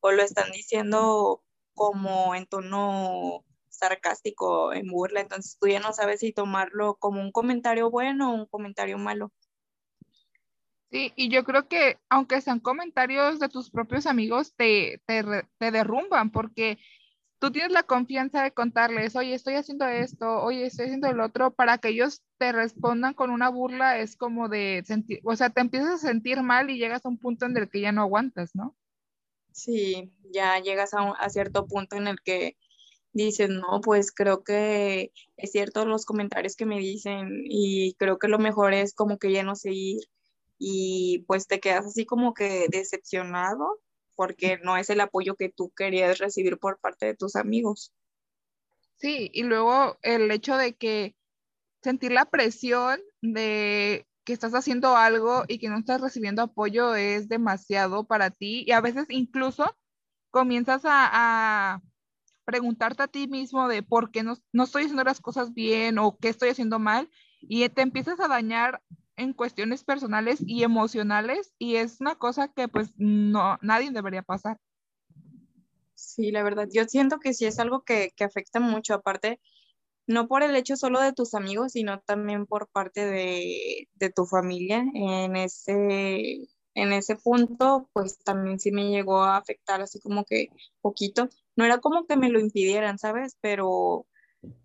o 0.02 0.12
lo 0.12 0.24
están 0.24 0.52
diciendo 0.52 1.42
como 1.74 2.36
en 2.36 2.48
tono 2.48 3.46
sarcástico, 3.82 4.74
en 4.74 4.88
burla? 4.88 5.22
Entonces 5.22 5.58
tú 5.60 5.68
ya 5.68 5.80
no 5.80 5.92
sabes 5.94 6.22
si 6.22 6.32
tomarlo 6.32 6.96
como 6.96 7.22
un 7.22 7.32
comentario 7.32 7.90
bueno 7.90 8.32
o 8.32 8.36
un 8.36 8.46
comentario 8.46 8.98
malo. 8.98 9.32
Sí, 10.92 11.14
y 11.16 11.30
yo 11.30 11.44
creo 11.44 11.68
que 11.68 11.98
aunque 12.10 12.42
sean 12.42 12.60
comentarios 12.60 13.40
de 13.40 13.50
tus 13.50 13.70
propios 13.72 14.06
amigos, 14.06 14.54
te, 14.56 15.02
te, 15.06 15.24
te 15.58 15.72
derrumban 15.72 16.32
porque 16.32 16.78
tú 17.40 17.52
tienes 17.52 17.72
la 17.72 17.84
confianza 17.84 18.44
de 18.44 18.52
contarles, 18.52 19.16
oye, 19.16 19.34
estoy 19.34 19.56
haciendo 19.56 19.88
esto, 19.88 20.42
oye, 20.44 20.68
estoy 20.68 20.86
haciendo 20.86 21.08
el 21.08 21.22
otro, 21.22 21.52
para 21.52 21.80
que 21.80 21.90
ellos 21.90 22.22
te 22.38 22.52
respondan 22.52 23.16
con 23.16 23.32
una 23.32 23.50
burla, 23.50 23.98
es 23.98 24.16
como 24.16 24.48
de 24.48 24.84
sentir, 24.86 25.22
o 25.24 25.36
sea, 25.36 25.50
te 25.50 25.62
empiezas 25.62 25.90
a 25.90 26.08
sentir 26.08 26.44
mal 26.44 26.70
y 26.70 26.78
llegas 26.78 27.04
a 27.04 27.10
un 27.10 27.18
punto 27.18 27.48
en 27.48 27.58
el 27.58 27.68
que 27.68 27.82
ya 27.82 27.92
no 27.92 28.02
aguantas, 28.02 28.54
¿no? 28.54 28.76
Sí, 29.54 30.14
ya 30.32 30.60
llegas 30.60 30.94
a, 30.94 31.14
a 31.14 31.30
cierto 31.30 31.68
punto 31.68 31.96
en 31.96 32.08
el 32.08 32.22
que 32.22 32.58
dices, 33.14 33.50
no, 33.50 33.82
pues 33.82 34.12
creo 34.12 34.44
que 34.44 35.12
es 35.38 35.52
cierto 35.52 35.86
los 35.86 36.06
comentarios 36.06 36.56
que 36.56 36.66
me 36.66 36.80
dicen 36.80 37.44
y 37.46 37.96
creo 37.96 38.18
que 38.20 38.28
lo 38.28 38.40
mejor 38.40 38.74
es 38.74 38.94
como 38.94 39.18
que 39.18 39.32
ya 39.32 39.44
no 39.44 39.56
seguir 39.56 40.02
y 40.58 41.26
pues 41.28 41.48
te 41.48 41.60
quedas 41.60 41.86
así 41.88 42.06
como 42.06 42.34
que 42.34 42.68
decepcionado 42.70 43.80
porque 44.16 44.60
no 44.64 44.78
es 44.78 44.90
el 44.90 45.02
apoyo 45.02 45.36
que 45.36 45.50
tú 45.50 45.72
querías 45.76 46.20
recibir 46.20 46.60
por 46.60 46.80
parte 46.80 47.08
de 47.08 47.16
tus 47.16 47.36
amigos. 47.36 47.92
Sí, 48.98 49.32
y 49.34 49.44
luego 49.44 49.98
el 50.04 50.30
hecho 50.30 50.58
de 50.58 50.76
que 50.76 51.16
sentir 51.82 52.12
la 52.12 52.26
presión 52.26 53.02
de 53.22 54.06
que 54.24 54.34
estás 54.34 54.54
haciendo 54.54 54.96
algo 54.96 55.44
y 55.48 55.58
que 55.58 55.70
no 55.70 55.80
estás 55.80 56.00
recibiendo 56.00 56.44
apoyo 56.44 56.94
es 56.94 57.28
demasiado 57.28 58.04
para 58.04 58.30
ti 58.30 58.64
y 58.68 58.72
a 58.72 58.82
veces 58.82 59.08
incluso 59.10 59.76
comienzas 60.30 60.86
a, 60.86 61.10
a 61.12 61.82
preguntarte 62.52 63.04
a 63.04 63.08
ti 63.08 63.28
mismo 63.28 63.70
de 63.70 63.82
por 63.82 64.12
qué 64.12 64.24
no, 64.24 64.36
no, 64.52 64.66
estoy 64.66 64.84
haciendo 64.84 65.06
las 65.06 65.22
cosas 65.22 65.54
bien 65.54 65.98
o 65.98 66.18
qué 66.18 66.28
estoy 66.28 66.50
haciendo 66.50 66.80
mal 66.80 67.10
y 67.40 67.68
te 67.70 67.82
empiezas 67.82 68.20
a 68.20 68.28
dañar 68.28 68.84
en 69.16 69.32
cuestiones 69.32 69.86
personales 69.86 70.44
y 70.46 70.64
emocionales 70.64 71.54
y 71.58 71.78
es 71.78 72.02
una 72.02 72.16
cosa 72.16 72.50
que 72.50 72.68
pues 72.68 72.92
no, 72.98 73.58
nadie 73.62 73.90
debería 73.92 74.22
pasar. 74.22 74.58
Sí, 75.96 76.32
la 76.32 76.44
verdad, 76.44 76.68
yo 76.70 76.84
siento 76.84 77.20
que 77.20 77.34
sí 77.34 77.46
es 77.46 77.58
algo 77.60 77.84
que, 77.84 78.12
que 78.18 78.26
afecta 78.26 78.60
mucho, 78.60 78.96
aparte, 78.96 79.40
no 80.08 80.28
por 80.28 80.44
el 80.44 80.56
hecho 80.56 80.76
solo 80.76 81.00
de 81.00 81.14
tus 81.14 81.34
amigos, 81.36 81.72
sino 81.72 82.02
también 82.02 82.46
por 82.46 82.68
parte 82.68 83.06
de, 83.06 83.88
de 83.96 84.10
tu 84.10 84.26
familia. 84.26 84.84
En 84.94 85.36
ese, 85.36 86.50
en 86.74 86.94
ese 86.94 87.16
punto, 87.16 87.90
pues 87.94 88.18
también 88.20 88.60
sí 88.60 88.72
me 88.72 88.90
llegó 88.90 89.22
a 89.22 89.38
afectar 89.38 89.82
así 89.82 90.00
como 90.00 90.26
que 90.26 90.50
poquito. 90.82 91.30
No 91.62 91.66
era 91.68 91.78
como 91.78 92.08
que 92.08 92.18
me 92.18 92.30
lo 92.32 92.40
impidieran, 92.40 92.98
¿sabes? 92.98 93.38
Pero 93.40 94.08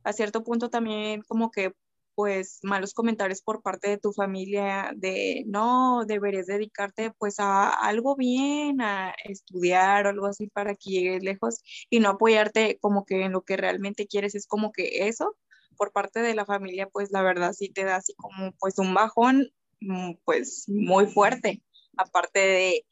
a 0.03 0.15
cierto 0.15 0.43
punto 0.43 0.71
también 0.71 1.21
como 1.29 1.51
que 1.51 1.73
pues 2.15 2.61
malos 2.63 2.95
comentarios 2.95 3.43
por 3.43 3.61
parte 3.61 3.91
de 3.91 3.99
tu 3.99 4.15
familia 4.15 4.91
de 4.97 5.45
no, 5.47 6.07
deberías 6.07 6.47
dedicarte 6.47 7.11
pues 7.19 7.39
a 7.39 7.69
algo 7.69 8.17
bien, 8.17 8.81
a 8.81 9.15
estudiar 9.25 10.07
o 10.07 10.09
algo 10.09 10.25
así 10.25 10.47
para 10.47 10.75
que 10.75 10.89
llegues 10.89 11.23
lejos 11.23 11.61
y 11.91 12.01
no 12.01 12.09
apoyarte 12.09 12.79
como 12.81 13.05
que 13.05 13.27
en 13.27 13.33
lo 13.33 13.43
que 13.43 13.59
realmente 13.59 14.07
quieres 14.07 14.35
es 14.35 14.47
como 14.47 14.73
que 14.73 15.07
eso 15.07 15.37
por 15.77 15.93
parte 15.93 16.21
de 16.21 16.35
la 16.35 16.47
familia 16.47 16.89
pues 16.91 17.11
la 17.11 17.21
verdad 17.21 17.53
sí 17.53 17.69
te 17.69 17.85
da 17.85 17.97
así 17.97 18.15
como 18.15 18.53
pues 18.59 18.79
un 18.79 18.95
bajón 18.95 19.51
mm, 19.83 20.15
pues 20.25 20.65
muy 20.69 21.09
fuerte 21.09 21.63
aparte 21.99 22.41
de 22.41 22.87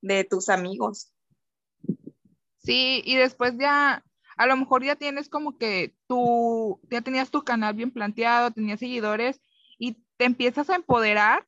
de 0.00 0.24
tus 0.24 0.48
amigos. 0.48 1.12
Sí, 2.66 3.00
y 3.04 3.14
después 3.14 3.54
ya 3.58 4.04
a 4.36 4.46
lo 4.46 4.56
mejor 4.56 4.84
ya 4.84 4.96
tienes 4.96 5.28
como 5.28 5.56
que 5.56 5.94
tú, 6.08 6.80
ya 6.90 7.00
tenías 7.00 7.30
tu 7.30 7.42
canal 7.44 7.74
bien 7.74 7.92
planteado, 7.92 8.50
tenías 8.50 8.80
seguidores 8.80 9.40
y 9.78 10.04
te 10.16 10.24
empiezas 10.24 10.68
a 10.68 10.74
empoderar, 10.74 11.46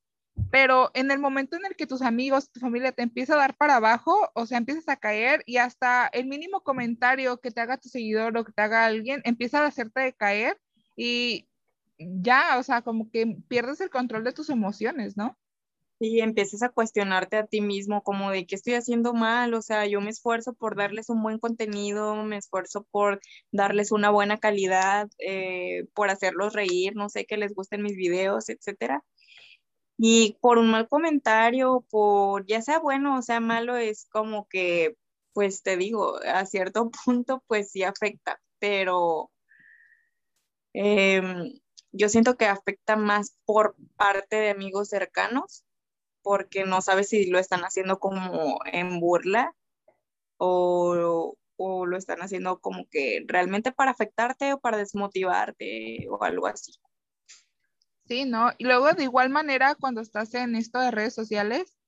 pero 0.53 0.93
en 0.95 1.11
el 1.11 1.19
momento 1.19 1.57
en 1.57 1.67
el 1.67 1.75
que 1.75 1.89
tus 1.89 2.03
amigos, 2.03 2.53
tu 2.53 2.61
familia 2.61 2.93
te 2.93 3.03
empieza 3.03 3.35
a 3.35 3.39
dar 3.39 3.57
para 3.57 3.77
abajo, 3.77 4.31
o 4.35 4.47
sea, 4.47 4.59
empiezas 4.59 4.89
a 4.89 4.97
caer 4.97 5.43
y 5.45 5.57
hasta 5.57 6.07
el 6.07 6.27
mínimo 6.29 6.63
comentario 6.63 7.41
que 7.41 7.51
te 7.51 7.61
haga 7.61 7.79
tu 7.79 7.89
seguidor 7.89 8.37
o 8.37 8.45
que 8.45 8.53
te 8.53 8.63
haga 8.63 8.87
alguien 8.87 9.21
empieza 9.25 9.61
a 9.61 9.67
hacerte 9.67 10.15
caer 10.15 10.57
y 10.97 11.49
ya, 11.99 12.59
o 12.59 12.63
sea, 12.63 12.83
como 12.83 13.11
que 13.11 13.27
pierdes 13.49 13.81
el 13.81 13.91
control 13.91 14.23
de 14.23 14.33
tus 14.33 14.51
emociones, 14.51 15.17
¿no? 15.17 15.37
Y 16.01 16.21
empieces 16.21 16.63
a 16.63 16.69
cuestionarte 16.69 17.37
a 17.37 17.47
ti 17.47 17.61
mismo 17.61 18.03
como 18.03 18.31
de 18.31 18.47
qué 18.47 18.55
estoy 18.55 18.75
haciendo 18.75 19.15
mal, 19.15 19.55
o 19.55 19.63
sea, 19.63 19.87
yo 19.87 20.01
me 20.01 20.11
esfuerzo 20.11 20.55
por 20.55 20.77
darles 20.77 21.09
un 21.11 21.23
buen 21.23 21.39
contenido, 21.39 22.15
me 22.25 22.37
esfuerzo 22.37 22.85
por 22.91 23.21
darles 23.53 23.91
una 23.93 24.11
buena 24.11 24.39
calidad, 24.39 25.09
eh, 25.19 25.87
por 25.95 26.11
hacerlos 26.11 26.53
reír, 26.55 26.95
no 26.95 27.09
sé, 27.09 27.27
que 27.27 27.37
les 27.37 27.55
gusten 27.55 27.83
mis 27.83 27.97
videos, 27.97 28.49
etcétera. 28.49 29.05
Y 29.99 30.39
por 30.41 30.59
un 30.59 30.71
mal 30.71 30.89
comentario, 30.89 31.85
por 31.91 32.47
ya 32.47 32.63
sea 32.63 32.79
bueno 32.81 33.19
o 33.19 33.23
sea 33.23 33.41
malo, 33.41 33.77
es 33.77 34.07
como 34.11 34.47
que, 34.49 34.97
pues 35.33 35.63
te 35.63 35.77
digo, 35.77 36.19
a 36.25 36.47
cierto 36.47 36.91
punto, 37.05 37.43
pues 37.49 37.71
sí 37.73 37.83
afecta, 37.83 38.41
pero 38.61 39.31
em, 40.73 41.53
yo 41.93 42.09
siento 42.09 42.37
que 42.37 42.47
afecta 42.47 42.97
más 42.97 43.37
por 43.45 43.77
parte 43.97 44.37
de 44.37 44.51
amigos 44.51 44.89
cercanos 44.91 45.65
porque 46.29 46.67
no 46.67 46.83
sabes 46.83 47.09
si 47.09 47.25
lo 47.25 47.39
están 47.39 47.63
haciendo 47.63 47.99
como 47.99 48.59
en 48.67 49.01
burla 49.01 49.55
o, 50.37 51.35
o 51.57 51.87
lo 51.87 51.97
están 51.97 52.21
haciendo 52.21 52.61
como 52.61 52.87
que 52.91 53.25
realmente 53.27 53.73
para 53.73 53.93
afectarte 53.93 54.53
o 54.53 54.61
para 54.61 54.77
desmotivarte 54.77 56.07
o 56.11 56.23
algo 56.23 56.47
así. 56.47 56.75
Sí, 58.09 58.27
¿no? 58.27 58.53
Y 58.59 58.65
luego 58.65 58.93
de 58.93 59.05
igual 59.05 59.31
manera, 59.31 59.75
cuando 59.75 60.03
estás 60.03 60.35
en 60.35 60.55
esto 60.55 60.79
de 60.81 60.91
redes 60.91 61.15
sociales, 61.15 61.79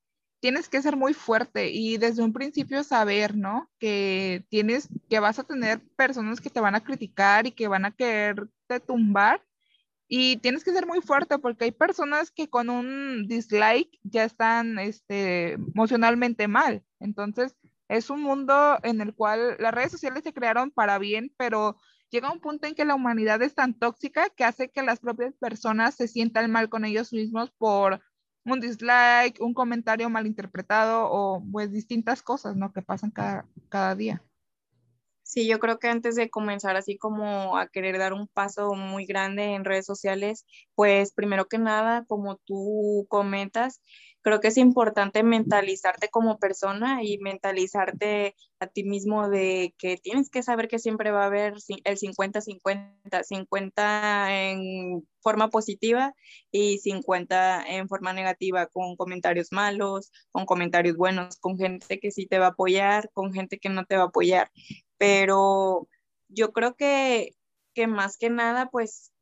tienes 0.41 0.71
que 0.71 0.81
ser 0.81 0.97
muy 0.97 1.13
fuerte 1.13 1.71
y 1.71 1.99
desde 1.99 2.23
un 2.23 2.33
principio 2.33 2.83
saber, 2.83 3.37
¿no? 3.37 3.71
Que 3.79 4.47
tienes, 4.49 4.89
que 5.11 5.21
vas 5.21 5.39
a 5.39 5.45
tener 5.45 5.83
personas 5.97 6.41
que 6.41 6.49
te 6.49 6.61
van 6.61 6.75
a 6.75 6.83
criticar 6.83 7.47
y 7.47 7.53
que 7.53 7.69
van 7.69 7.85
a 7.85 7.91
quererte 7.91 8.81
tumbar 8.87 9.45
y 10.13 10.39
tienes 10.39 10.65
que 10.65 10.73
ser 10.73 10.89
muy 10.89 11.01
fuerte 11.01 11.39
porque 11.39 11.67
hay 11.67 11.71
personas 11.71 12.33
que 12.33 12.51
con 12.51 12.69
un 12.69 13.29
dislike 13.29 13.97
ya 14.03 14.25
están 14.25 14.81
este, 14.81 15.53
emocionalmente 15.53 16.49
mal. 16.49 16.85
Entonces, 16.99 17.57
es 17.87 18.11
un 18.11 18.21
mundo 18.21 18.81
en 18.83 19.01
el 19.01 19.15
cual 19.15 19.57
las 19.61 19.73
redes 19.73 19.93
sociales 19.93 20.25
se 20.25 20.33
crearon 20.33 20.73
para 20.73 20.99
bien, 20.99 21.33
pero 21.37 21.77
llega 22.11 22.33
un 22.33 22.41
punto 22.41 22.67
en 22.67 22.75
que 22.75 22.85
la 22.85 22.97
humanidad 22.97 23.41
es 23.41 23.55
tan 23.55 23.73
tóxica 23.73 24.29
que 24.31 24.43
hace 24.43 24.69
que 24.73 24.83
las 24.83 24.99
propias 24.99 25.33
personas 25.37 25.95
se 25.95 26.09
sientan 26.09 26.51
mal 26.51 26.69
con 26.69 26.85
ellos 26.85 27.13
mismos 27.13 27.53
por 27.53 28.01
un 28.45 28.59
dislike, 28.59 29.41
un 29.41 29.55
comentario 29.55 30.11
malinterpretado 30.11 31.09
o 31.09 31.41
pues 31.53 31.71
distintas 31.71 32.21
cosas, 32.21 32.57
¿no? 32.57 32.73
Que 32.73 32.83
pasan 32.83 33.13
cada, 33.13 33.47
cada 33.69 33.95
día. 33.95 34.25
Sí, 35.31 35.47
yo 35.47 35.61
creo 35.61 35.79
que 35.79 35.87
antes 35.87 36.17
de 36.17 36.29
comenzar 36.29 36.75
así 36.77 36.99
como 36.99 37.57
a 37.57 37.69
querer 37.69 37.99
dar 37.99 38.15
un 38.15 38.27
paso 38.27 38.75
muy 38.75 39.07
grande 39.07 39.55
en 39.55 39.65
redes 39.65 39.87
sociales, 39.87 40.45
pues 40.75 41.13
primero 41.13 41.47
que 41.47 41.57
nada, 41.57 42.05
como 42.09 42.39
tú 42.39 43.07
comentas, 43.09 43.81
creo 44.23 44.41
que 44.41 44.49
es 44.49 44.57
importante 44.57 45.23
mentalizarte 45.23 46.09
como 46.09 46.41
persona 46.41 47.05
y 47.05 47.19
mentalizarte 47.19 48.35
a 48.59 48.67
ti 48.67 48.83
mismo 48.83 49.29
de 49.29 49.73
que 49.79 49.99
tienes 49.99 50.31
que 50.31 50.43
saber 50.43 50.67
que 50.67 50.81
siempre 50.81 51.13
va 51.13 51.23
a 51.23 51.27
haber 51.27 51.55
el 51.85 51.97
50-50, 51.97 53.23
50 53.23 54.37
en 54.37 55.09
forma 55.21 55.49
positiva 55.49 56.13
y 56.51 56.79
50 56.79 57.65
en 57.69 57.87
forma 57.89 58.13
negativa, 58.13 58.67
con 58.67 58.97
comentarios 58.97 59.53
malos, 59.53 60.11
con 60.33 60.45
comentarios 60.45 60.97
buenos, 60.97 61.37
con 61.39 61.57
gente 61.57 62.01
que 62.01 62.11
sí 62.11 62.27
te 62.27 62.41
va 62.41 62.47
a 62.47 62.51
apoyar, 62.51 63.11
con 63.15 63.33
gente 63.33 63.61
que 63.61 63.69
no 63.69 63.85
te 63.85 63.97
va 63.97 64.03
a 64.03 64.07
apoyar 64.07 64.51
pero 65.01 65.89
yo 66.29 66.53
creo 66.53 66.75
que, 66.75 67.35
que 67.75 67.87
más 67.87 68.19
que 68.19 68.29
nada, 68.29 68.69
pues 68.69 69.13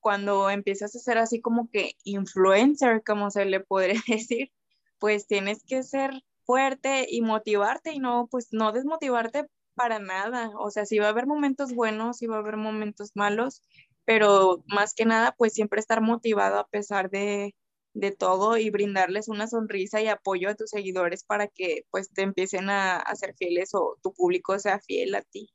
cuando 0.00 0.48
empiezas 0.48 0.96
a 0.96 0.98
ser 0.98 1.18
así 1.18 1.42
como 1.42 1.68
que 1.70 1.92
influencer, 2.04 3.02
como 3.04 3.30
se 3.30 3.44
le 3.44 3.60
podría 3.60 4.00
decir, 4.08 4.50
pues 4.98 5.26
tienes 5.26 5.62
que 5.62 5.82
ser 5.82 6.24
fuerte 6.46 7.06
y 7.10 7.20
motivarte 7.20 7.92
y 7.92 7.98
no, 7.98 8.28
pues 8.30 8.48
no 8.52 8.72
desmotivarte 8.72 9.44
para 9.74 9.98
nada. 9.98 10.52
O 10.58 10.70
sea, 10.70 10.86
sí 10.86 10.98
va 10.98 11.08
a 11.08 11.10
haber 11.10 11.26
momentos 11.26 11.74
buenos, 11.74 12.16
sí 12.16 12.26
va 12.26 12.36
a 12.36 12.38
haber 12.38 12.56
momentos 12.56 13.10
malos, 13.14 13.62
pero 14.06 14.64
más 14.66 14.94
que 14.94 15.04
nada, 15.04 15.34
pues 15.36 15.52
siempre 15.52 15.80
estar 15.80 16.00
motivado 16.00 16.58
a 16.58 16.68
pesar 16.68 17.10
de, 17.10 17.54
de 17.94 18.10
todo 18.12 18.58
y 18.58 18.70
brindarles 18.70 19.28
una 19.28 19.46
sonrisa 19.46 20.02
y 20.02 20.08
apoyo 20.08 20.50
a 20.50 20.54
tus 20.54 20.70
seguidores 20.70 21.24
para 21.24 21.46
que 21.46 21.86
pues 21.90 22.10
te 22.12 22.22
empiecen 22.22 22.68
a, 22.68 22.96
a 22.96 23.14
ser 23.14 23.34
fieles 23.36 23.70
o 23.72 23.96
tu 24.02 24.12
público 24.12 24.58
sea 24.58 24.80
fiel 24.80 25.14
a 25.14 25.22
ti. 25.22 25.48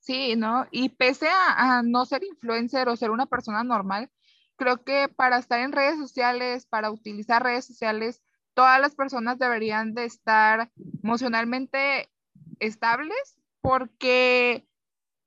Sí, 0.00 0.36
¿no? 0.36 0.66
Y 0.70 0.90
pese 0.90 1.28
a, 1.28 1.78
a, 1.78 1.82
no 1.82 2.04
ser 2.04 2.22
influencer 2.24 2.88
o 2.88 2.96
ser 2.96 3.10
una 3.10 3.26
persona 3.26 3.64
normal, 3.64 4.10
creo 4.56 4.84
que 4.84 5.08
para 5.08 5.38
estar 5.38 5.60
en 5.60 5.72
redes 5.72 5.98
sociales, 5.98 6.66
para 6.66 6.90
utilizar 6.90 7.42
redes 7.42 7.64
sociales, 7.64 8.22
todas 8.54 8.80
las 8.80 8.94
personas 8.94 9.38
deberían 9.38 9.94
de 9.94 10.04
estar 10.04 10.70
emocionalmente 11.02 12.10
estables 12.58 13.38
porque 13.60 14.66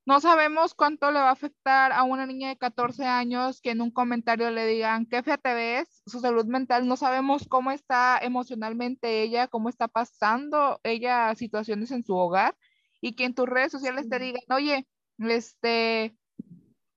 no 0.06 0.22
sabemos 0.22 0.76
cuánto 0.76 1.12
le 1.12 1.20
va 1.20 1.30
a 1.30 1.34
afectar 1.34 1.92
a 1.92 2.04
una 2.04 2.28
niña 2.28 2.50
de 2.50 2.58
14 2.58 3.06
años 3.06 3.60
que 3.60 3.72
en 3.72 3.82
un 3.82 3.90
comentario 3.90 4.52
le 4.52 4.66
digan 4.68 5.08
qué 5.08 5.24
fea 5.24 5.38
te 5.38 5.54
ves, 5.54 6.04
su 6.06 6.20
salud 6.20 6.46
mental, 6.46 6.88
no 6.88 6.96
sabemos 6.96 7.48
cómo 7.50 7.72
está 7.72 8.20
emocionalmente 8.20 9.24
ella, 9.24 9.48
cómo 9.48 9.68
está 9.68 9.88
pasando 9.88 10.80
ella 10.84 11.34
situaciones 11.36 11.90
en 11.92 12.04
su 12.04 12.16
hogar 12.16 12.56
y 13.02 13.16
que 13.16 13.26
en 13.26 13.34
tus 13.34 13.50
redes 13.50 13.72
sociales 13.72 14.08
te 14.08 14.20
digan, 14.20 14.44
oye, 14.50 14.88
este, 15.18 16.16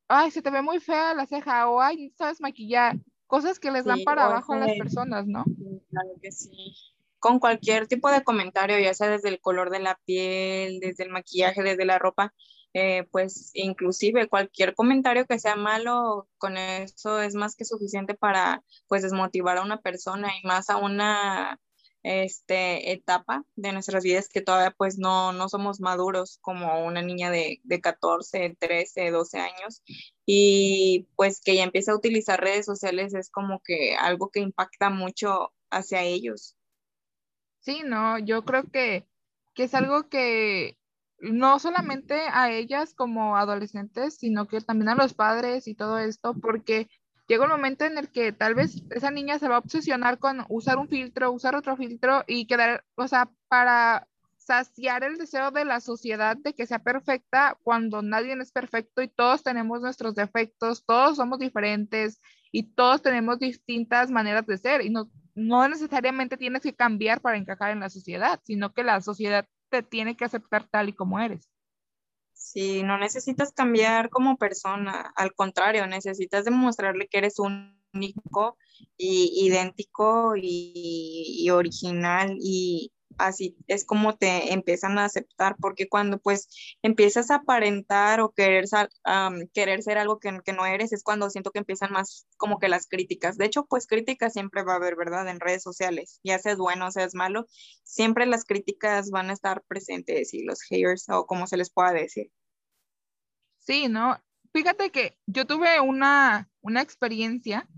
ay, 0.08 0.30
se 0.30 0.42
te 0.42 0.50
ve 0.50 0.60
muy 0.60 0.78
fea 0.78 1.14
la 1.14 1.26
ceja 1.26 1.68
o 1.70 1.80
ay, 1.80 2.12
sabes 2.16 2.42
maquillar, 2.42 2.98
cosas 3.26 3.58
que 3.58 3.70
les 3.70 3.86
dan 3.86 4.04
para 4.04 4.26
abajo 4.26 4.52
a 4.52 4.58
las 4.58 4.76
personas, 4.76 5.26
¿no? 5.26 5.44
Claro 5.44 6.10
que 6.20 6.30
sí. 6.30 6.74
Con 7.18 7.40
cualquier 7.40 7.88
tipo 7.88 8.10
de 8.10 8.22
comentario, 8.22 8.78
ya 8.78 8.94
sea 8.94 9.08
desde 9.08 9.30
el 9.30 9.40
color 9.40 9.70
de 9.70 9.80
la 9.80 9.98
piel, 10.04 10.78
desde 10.78 11.04
el 11.04 11.10
maquillaje, 11.10 11.62
desde 11.62 11.84
la 11.84 11.98
ropa, 11.98 12.32
eh, 12.74 13.04
pues 13.10 13.50
inclusive 13.54 14.28
cualquier 14.28 14.74
comentario 14.74 15.26
que 15.26 15.38
sea 15.38 15.56
malo, 15.56 16.28
con 16.38 16.56
eso 16.56 17.20
es 17.20 17.34
más 17.34 17.56
que 17.56 17.64
suficiente 17.64 18.14
para 18.14 18.62
pues 18.88 19.02
desmotivar 19.02 19.58
a 19.58 19.62
una 19.62 19.80
persona 19.80 20.30
y 20.36 20.46
más 20.46 20.70
a 20.70 20.76
una 20.76 21.58
este, 22.02 22.92
etapa 22.92 23.44
de 23.56 23.72
nuestras 23.72 24.04
vidas 24.04 24.28
que 24.28 24.40
todavía 24.40 24.70
pues 24.70 24.98
no, 24.98 25.32
no 25.32 25.48
somos 25.48 25.80
maduros 25.80 26.38
como 26.40 26.86
una 26.86 27.02
niña 27.02 27.30
de, 27.30 27.60
de 27.64 27.80
14, 27.80 28.56
13, 28.58 29.10
12 29.10 29.38
años 29.38 29.82
y 30.24 31.06
pues 31.16 31.40
que 31.40 31.56
ya 31.56 31.64
empieza 31.64 31.92
a 31.92 31.96
utilizar 31.96 32.40
redes 32.40 32.66
sociales 32.66 33.14
es 33.14 33.30
como 33.30 33.60
que 33.64 33.96
algo 33.96 34.30
que 34.30 34.40
impacta 34.40 34.90
mucho 34.90 35.52
hacia 35.70 36.02
ellos. 36.02 36.56
Sí, 37.60 37.82
no, 37.84 38.18
yo 38.18 38.44
creo 38.44 38.64
que, 38.64 39.06
es 39.56 39.74
algo 39.74 40.08
que 40.08 40.77
no 41.20 41.58
solamente 41.58 42.20
a 42.32 42.50
ellas 42.50 42.94
como 42.94 43.36
adolescentes, 43.36 44.16
sino 44.16 44.46
que 44.46 44.60
también 44.60 44.88
a 44.88 44.94
los 44.94 45.14
padres 45.14 45.66
y 45.66 45.74
todo 45.74 45.98
esto, 45.98 46.34
porque 46.34 46.88
llega 47.26 47.44
un 47.44 47.50
momento 47.50 47.84
en 47.84 47.98
el 47.98 48.10
que 48.10 48.32
tal 48.32 48.54
vez 48.54 48.82
esa 48.90 49.10
niña 49.10 49.38
se 49.38 49.48
va 49.48 49.56
a 49.56 49.60
obsesionar 49.60 50.18
con 50.18 50.44
usar 50.48 50.78
un 50.78 50.88
filtro, 50.88 51.32
usar 51.32 51.54
otro 51.56 51.76
filtro 51.76 52.24
y 52.26 52.46
quedar, 52.46 52.84
o 52.94 53.08
sea, 53.08 53.30
para 53.48 54.06
saciar 54.48 55.04
el 55.04 55.18
deseo 55.18 55.50
de 55.50 55.66
la 55.66 55.80
sociedad 55.80 56.36
de 56.36 56.54
que 56.54 56.66
sea 56.66 56.78
perfecta 56.78 57.58
cuando 57.62 58.00
nadie 58.00 58.32
es 58.32 58.50
perfecto 58.50 59.02
y 59.02 59.08
todos 59.08 59.42
tenemos 59.42 59.82
nuestros 59.82 60.14
defectos, 60.14 60.86
todos 60.86 61.16
somos 61.16 61.38
diferentes 61.38 62.20
y 62.50 62.62
todos 62.62 63.02
tenemos 63.02 63.38
distintas 63.38 64.10
maneras 64.10 64.46
de 64.46 64.56
ser 64.56 64.80
y 64.82 64.88
no, 64.88 65.10
no 65.34 65.68
necesariamente 65.68 66.38
tienes 66.38 66.62
que 66.62 66.74
cambiar 66.74 67.20
para 67.20 67.36
encajar 67.36 67.72
en 67.72 67.80
la 67.80 67.90
sociedad, 67.90 68.40
sino 68.42 68.72
que 68.72 68.84
la 68.84 69.02
sociedad 69.02 69.46
te 69.68 69.82
tiene 69.82 70.16
que 70.16 70.24
aceptar 70.24 70.68
tal 70.68 70.88
y 70.88 70.92
como 70.92 71.20
eres. 71.20 71.48
Sí, 72.32 72.82
no 72.82 72.98
necesitas 72.98 73.52
cambiar 73.52 74.10
como 74.10 74.36
persona, 74.36 75.12
al 75.16 75.34
contrario, 75.34 75.86
necesitas 75.86 76.44
demostrarle 76.44 77.08
que 77.08 77.18
eres 77.18 77.36
único 77.38 78.56
y 78.96 79.46
idéntico 79.46 80.34
y, 80.36 81.42
y 81.44 81.50
original 81.50 82.36
y, 82.40 82.92
así 83.18 83.56
es 83.66 83.84
como 83.84 84.16
te 84.16 84.52
empiezan 84.52 84.98
a 84.98 85.04
aceptar, 85.04 85.56
porque 85.60 85.88
cuando 85.88 86.18
pues 86.18 86.48
empiezas 86.82 87.30
a 87.30 87.36
aparentar 87.36 88.20
o 88.20 88.30
querer, 88.30 88.66
querer 89.52 89.82
ser 89.82 89.98
algo 89.98 90.18
que, 90.18 90.32
no 90.52 90.66
eres, 90.66 90.92
es 90.92 91.02
cuando 91.02 91.30
siento 91.30 91.50
que 91.50 91.58
empiezan 91.58 91.92
más 91.92 92.26
como 92.36 92.58
que 92.58 92.68
las 92.68 92.86
críticas. 92.86 93.36
De 93.36 93.46
hecho, 93.46 93.66
pues 93.66 93.86
críticas 93.86 94.32
siempre 94.32 94.62
va 94.62 94.74
a 94.74 94.76
haber, 94.76 94.96
¿verdad? 94.96 95.28
En 95.28 95.40
redes 95.40 95.62
sociales, 95.62 96.20
ya 96.24 96.38
seas 96.38 96.58
bueno 96.58 96.90
seas 96.90 97.14
malo, 97.14 97.46
siempre 97.82 98.26
las 98.26 98.44
críticas 98.44 99.10
van 99.10 99.30
a 99.30 99.32
estar 99.32 99.62
presentes 99.66 100.32
y 100.34 100.44
los 100.44 100.62
haters 100.62 101.08
o 101.08 101.26
como 101.26 101.46
se 101.46 101.56
les 101.56 101.70
pueda 101.70 101.92
decir. 101.92 102.30
Sí, 103.58 103.88
¿no? 103.88 104.18
Fíjate 104.52 104.90
que 104.90 105.18
yo 105.26 105.46
tuve 105.46 105.80
una, 105.80 106.50
una 106.62 106.80
experiencia, 106.80 107.68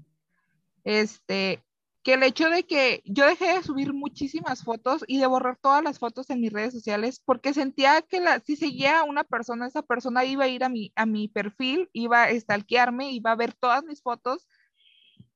este, 0.85 1.63
que 2.03 2.15
el 2.15 2.23
hecho 2.23 2.49
de 2.49 2.65
que 2.65 3.03
yo 3.05 3.27
dejé 3.27 3.55
de 3.55 3.63
subir 3.63 3.93
muchísimas 3.93 4.65
fotos 4.65 5.05
y 5.07 5.19
de 5.19 5.27
borrar 5.27 5.59
todas 5.61 5.85
las 5.85 5.99
fotos 5.99 6.31
en 6.31 6.41
mis 6.41 6.53
redes 6.53 6.73
sociales 6.73 7.21
porque 7.25 7.53
sentía 7.53 8.03
que 8.03 8.21
la, 8.21 8.41
si 8.41 8.57
seguía 8.57 9.01
a 9.01 9.05
una 9.05 9.25
persona, 9.25 9.67
esa 9.67 9.83
persona 9.83 10.25
iba 10.25 10.45
a 10.45 10.49
ir 10.49 10.65
a 10.65 10.69
mi, 10.69 10.93
a 10.97 11.05
mi 11.07 11.29
perfil, 11.29 11.91
iba 11.93 12.25
a 12.25 12.41
stalkearme, 12.41 13.13
iba 13.13 13.33
a 13.33 13.37
ver 13.37 13.53
todas 13.55 13.85
mis 13.85 14.03
fotos 14.03 14.47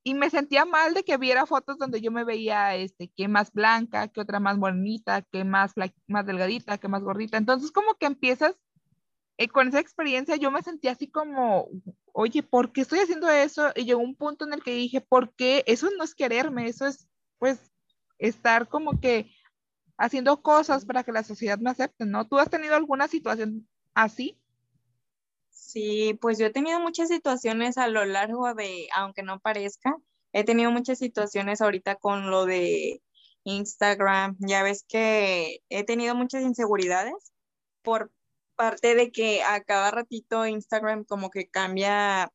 y 0.02 0.14
me 0.14 0.30
sentía 0.30 0.64
mal 0.64 0.94
de 0.94 1.02
que 1.02 1.16
viera 1.16 1.46
fotos 1.46 1.78
donde 1.78 2.00
yo 2.00 2.10
me 2.10 2.24
veía 2.24 2.74
este, 2.76 3.08
que 3.08 3.26
más 3.26 3.52
blanca, 3.52 4.08
que 4.08 4.20
otra 4.20 4.38
más 4.38 4.58
bonita, 4.58 5.22
que 5.22 5.44
más, 5.44 5.72
más 6.06 6.26
delgadita, 6.26 6.78
que 6.78 6.88
más 6.88 7.02
gordita. 7.02 7.38
Entonces 7.38 7.72
como 7.72 7.94
que 7.94 8.06
empiezas 8.06 8.54
eh, 9.36 9.48
con 9.48 9.68
esa 9.68 9.80
experiencia 9.80 10.36
yo 10.36 10.50
me 10.50 10.62
sentí 10.62 10.88
así 10.88 11.08
como, 11.08 11.68
oye, 12.12 12.42
¿por 12.42 12.72
qué 12.72 12.82
estoy 12.82 13.00
haciendo 13.00 13.28
eso? 13.28 13.72
Y 13.74 13.84
llegó 13.84 14.00
un 14.00 14.14
punto 14.14 14.44
en 14.44 14.52
el 14.52 14.62
que 14.62 14.72
dije, 14.72 15.00
¿por 15.00 15.34
qué? 15.34 15.64
Eso 15.66 15.88
no 15.96 16.04
es 16.04 16.14
quererme, 16.14 16.66
eso 16.66 16.86
es 16.86 17.08
pues 17.38 17.58
estar 18.18 18.68
como 18.68 19.00
que 19.00 19.30
haciendo 19.98 20.42
cosas 20.42 20.84
para 20.84 21.04
que 21.04 21.12
la 21.12 21.24
sociedad 21.24 21.58
me 21.58 21.70
acepte, 21.70 22.06
¿no? 22.06 22.26
¿Tú 22.26 22.38
has 22.38 22.50
tenido 22.50 22.74
alguna 22.74 23.08
situación 23.08 23.68
así? 23.94 24.38
Sí, 25.50 26.16
pues 26.20 26.38
yo 26.38 26.46
he 26.46 26.50
tenido 26.50 26.78
muchas 26.80 27.08
situaciones 27.08 27.78
a 27.78 27.88
lo 27.88 28.04
largo 28.04 28.54
de, 28.54 28.88
aunque 28.94 29.22
no 29.22 29.40
parezca, 29.40 29.96
he 30.32 30.44
tenido 30.44 30.70
muchas 30.70 30.98
situaciones 30.98 31.60
ahorita 31.60 31.96
con 31.96 32.30
lo 32.30 32.44
de 32.44 33.02
Instagram. 33.44 34.36
Ya 34.40 34.62
ves 34.62 34.84
que 34.88 35.62
he 35.68 35.84
tenido 35.84 36.14
muchas 36.14 36.42
inseguridades 36.42 37.32
por 37.82 38.12
parte 38.54 38.94
de 38.94 39.10
que 39.10 39.42
a 39.42 39.62
cada 39.62 39.90
ratito 39.90 40.46
Instagram 40.46 41.04
como 41.04 41.30
que 41.30 41.48
cambia 41.48 42.32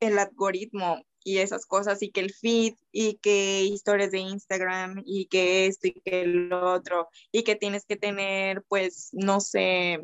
el 0.00 0.18
algoritmo 0.18 1.02
y 1.24 1.38
esas 1.38 1.66
cosas 1.66 2.02
y 2.02 2.10
que 2.10 2.20
el 2.20 2.32
feed 2.32 2.74
y 2.92 3.18
que 3.18 3.64
historias 3.64 4.12
de 4.12 4.18
Instagram 4.18 5.02
y 5.04 5.26
que 5.26 5.66
esto 5.66 5.88
y 5.88 6.00
que 6.00 6.22
el 6.22 6.52
otro 6.52 7.08
y 7.32 7.42
que 7.42 7.56
tienes 7.56 7.84
que 7.84 7.96
tener 7.96 8.62
pues 8.68 9.10
no 9.12 9.40
sé 9.40 10.00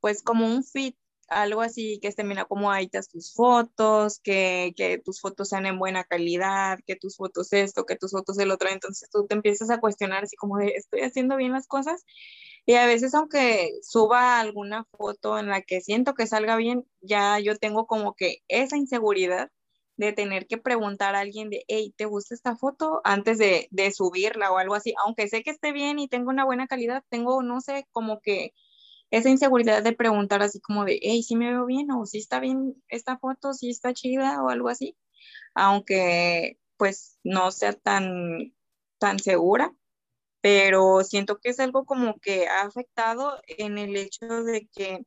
pues 0.00 0.22
como 0.22 0.46
un 0.46 0.62
feed 0.62 0.94
algo 1.28 1.60
así 1.60 1.98
que 2.00 2.08
esté 2.08 2.24
mira 2.24 2.44
como 2.44 2.70
ahí 2.70 2.88
tus 2.88 3.34
fotos, 3.34 4.20
que, 4.20 4.72
que, 4.76 4.98
tus 4.98 5.20
fotos 5.20 5.48
sean 5.50 5.66
en 5.66 5.78
buena 5.78 6.04
calidad, 6.04 6.78
que 6.86 6.96
tus 6.96 7.16
fotos 7.16 7.52
esto, 7.52 7.84
que 7.86 7.96
tus 7.96 8.12
fotos 8.12 8.38
el 8.38 8.50
otro, 8.50 8.68
entonces 8.70 9.08
tú 9.10 9.26
te 9.26 9.34
empiezas 9.34 9.70
a 9.70 9.80
cuestionar 9.80 10.24
así 10.24 10.36
como 10.36 10.58
de, 10.58 10.68
¿estoy 10.76 11.00
haciendo 11.02 11.36
bien 11.36 11.52
las 11.52 11.66
cosas? 11.66 12.04
Y 12.66 12.74
a 12.74 12.86
veces 12.86 13.14
aunque 13.14 13.72
suba 13.82 14.40
alguna 14.40 14.84
foto 14.96 15.38
en 15.38 15.48
la 15.48 15.62
que 15.62 15.80
siento 15.80 16.14
que 16.14 16.26
salga 16.26 16.56
bien, 16.56 16.86
ya 17.00 17.38
yo 17.40 17.56
tengo 17.56 17.86
como 17.86 18.14
que 18.14 18.38
esa 18.48 18.76
inseguridad 18.76 19.50
de 19.96 20.12
tener 20.12 20.46
que 20.46 20.58
preguntar 20.58 21.14
a 21.16 21.20
alguien 21.20 21.50
de, 21.50 21.64
hey, 21.68 21.92
¿te 21.96 22.06
gusta 22.06 22.34
esta 22.34 22.56
foto? 22.56 23.00
Antes 23.04 23.38
de, 23.38 23.68
de 23.72 23.90
subirla 23.92 24.52
o 24.52 24.58
algo 24.58 24.74
así, 24.74 24.94
aunque 25.04 25.28
sé 25.28 25.42
que 25.42 25.50
esté 25.50 25.72
bien 25.72 25.98
y 25.98 26.08
tengo 26.08 26.30
una 26.30 26.44
buena 26.44 26.68
calidad, 26.68 27.02
tengo, 27.10 27.42
no 27.42 27.60
sé, 27.60 27.86
como 27.90 28.20
que 28.20 28.52
esa 29.10 29.30
inseguridad 29.30 29.82
de 29.82 29.92
preguntar 29.92 30.42
así 30.42 30.60
como 30.60 30.84
de, 30.84 30.98
hey, 31.02 31.22
¿sí 31.22 31.36
me 31.36 31.50
veo 31.50 31.66
bien? 31.66 31.90
o 31.90 32.06
si 32.06 32.18
está 32.18 32.40
bien 32.40 32.82
esta 32.88 33.18
foto, 33.18 33.52
si 33.54 33.70
está 33.70 33.94
chida 33.94 34.42
o 34.42 34.50
algo 34.50 34.68
así, 34.68 34.96
aunque 35.54 36.58
pues 36.76 37.18
no 37.24 37.50
sea 37.50 37.72
tan, 37.72 38.54
tan 38.98 39.18
segura 39.18 39.74
pero 40.40 41.02
siento 41.04 41.38
que 41.38 41.50
es 41.50 41.60
algo 41.60 41.84
como 41.84 42.18
que 42.20 42.48
ha 42.48 42.62
afectado 42.62 43.40
en 43.46 43.78
el 43.78 43.96
hecho 43.96 44.44
de 44.44 44.68
que 44.72 45.04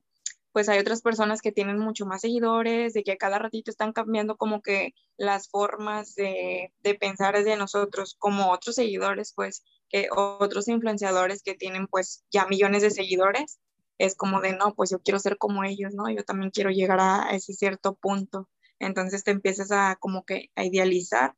pues 0.52 0.68
hay 0.68 0.80
otras 0.80 1.02
personas 1.02 1.42
que 1.42 1.54
tienen 1.54 1.80
mucho 1.80 2.06
más 2.06 2.22
seguidores, 2.22 2.94
de 2.94 3.04
que 3.04 3.14
a 3.14 3.18
cada 3.18 3.40
ratito 3.40 3.72
están 3.72 3.94
cambiando 3.94 4.36
como 4.36 4.62
que 4.62 4.94
las 5.16 5.48
formas 5.50 6.14
de, 6.16 6.74
de 6.82 6.96
pensar 6.96 7.42
de 7.42 7.56
nosotros, 7.56 8.16
como 8.20 8.52
otros 8.52 8.76
seguidores, 8.76 9.32
pues, 9.34 9.64
que 9.90 10.10
otros 10.12 10.68
influenciadores 10.68 11.42
que 11.42 11.56
tienen 11.56 11.88
pues 11.88 12.26
ya 12.32 12.48
millones 12.48 12.82
de 12.82 12.92
seguidores, 12.92 13.60
es 14.02 14.16
como 14.16 14.42
de, 14.42 14.58
no, 14.58 14.74
pues 14.74 14.90
yo 14.90 15.00
quiero 15.00 15.20
ser 15.20 15.38
como 15.38 15.64
ellos, 15.64 15.94
¿no? 15.94 16.10
Yo 16.10 16.24
también 16.24 16.50
quiero 16.50 16.72
llegar 16.72 17.00
a 17.00 17.30
ese 17.36 17.54
cierto 17.54 17.94
punto. 17.96 18.50
Entonces 18.80 19.24
te 19.24 19.30
empiezas 19.30 19.72
a 19.72 19.96
como 20.00 20.26
que 20.26 20.50
a 20.56 20.66
idealizar 20.66 21.36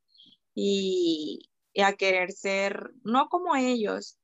y, 0.56 1.50
y 1.74 1.82
a 1.82 1.94
querer 1.94 2.32
ser, 2.32 2.92
no 3.04 3.28
como 3.28 3.58
ellos, 3.58 4.18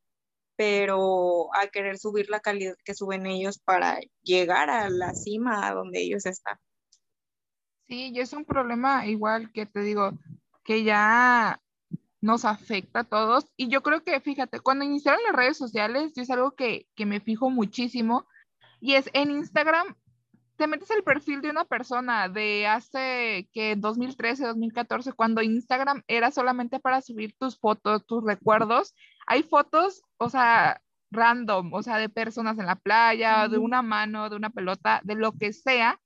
pero 0.56 1.54
a 1.54 1.68
querer 1.68 1.98
subir 1.98 2.30
la 2.30 2.40
calidad 2.40 2.76
que 2.86 2.94
suben 2.94 3.26
ellos 3.26 3.60
para 3.60 4.00
llegar 4.24 4.70
a 4.70 4.90
la 4.90 5.14
cima 5.14 5.68
a 5.68 5.74
donde 5.74 6.00
ellos 6.00 6.26
están. 6.26 6.58
Sí, 7.90 8.12
y 8.14 8.20
es 8.22 8.32
un 8.32 8.46
problema 8.46 9.06
igual 9.06 9.52
que 9.52 9.66
te 9.66 9.82
digo, 9.82 10.12
que 10.64 10.86
ya 10.86 11.60
nos 12.22 12.46
afecta 12.46 13.02
a 13.02 13.04
todos. 13.04 13.46
Y 13.56 13.70
yo 13.70 13.82
creo 13.82 14.04
que, 14.04 14.20
fíjate, 14.20 14.60
cuando 14.60 14.86
iniciaron 14.86 15.22
las 15.24 15.36
redes 15.36 15.58
sociales, 15.58 16.18
es 16.18 16.30
algo 16.30 16.52
que, 16.52 16.88
que 16.96 17.06
me 17.06 17.20
fijo 17.20 17.50
muchísimo, 17.50 18.28
y 18.82 18.94
es 18.94 19.10
en 19.14 19.32
Instagram, 19.32 19.96
te 20.56 20.68
metes 20.68 20.90
el 20.92 21.04
perfil 21.04 21.42
de 21.42 21.50
una 21.50 21.64
persona 21.64 22.28
de 22.28 22.68
hace 22.68 23.50
que 23.54 23.76
2013, 23.78 24.46
2014, 24.46 25.14
cuando 25.14 25.42
Instagram 25.42 26.04
era 26.08 26.32
solamente 26.32 26.80
para 26.80 27.02
subir 27.02 27.34
tus 27.38 27.58
fotos, 27.58 28.06
tus 28.06 28.24
recuerdos. 28.26 28.94
Hay 29.26 29.44
fotos, 29.44 30.02
o 30.18 30.30
sea, 30.30 30.82
random, 31.12 31.74
o 31.74 31.82
sea, 31.82 31.98
de 31.98 32.10
personas 32.10 32.60
en 32.60 32.66
la 32.66 32.76
playa, 32.76 33.48
de 33.48 33.58
una 33.58 33.82
mano, 33.82 34.30
de 34.30 34.36
una 34.36 34.50
pelota, 34.50 35.00
de 35.04 35.16
lo 35.16 35.32
que 35.32 35.54
sea. 35.54 36.00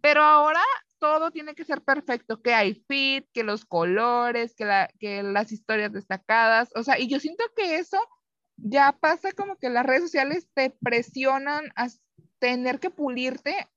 Pero 0.00 0.22
ahora 0.22 0.62
todo 1.00 1.32
tiene 1.32 1.54
que 1.54 1.64
ser 1.64 1.82
perfecto, 1.82 2.40
que 2.40 2.54
hay 2.54 2.74
fit, 2.86 3.26
que 3.32 3.42
los 3.42 3.64
colores, 3.64 4.54
que, 4.54 4.66
la, 4.66 4.88
que 5.00 5.24
las 5.24 5.50
historias 5.50 5.92
destacadas, 5.92 6.70
o 6.76 6.84
sea, 6.84 6.98
y 7.00 7.08
yo 7.08 7.18
siento 7.18 7.42
que 7.56 7.76
eso 7.76 7.98
ya 8.56 8.92
pasa 9.00 9.32
como 9.32 9.56
que 9.56 9.70
las 9.70 9.84
redes 9.84 10.02
sociales 10.02 10.48
te 10.54 10.70
presionan 10.70 11.72
a 11.74 11.88
tener 12.38 12.78
que 12.78 12.90
pulirte 12.90 13.68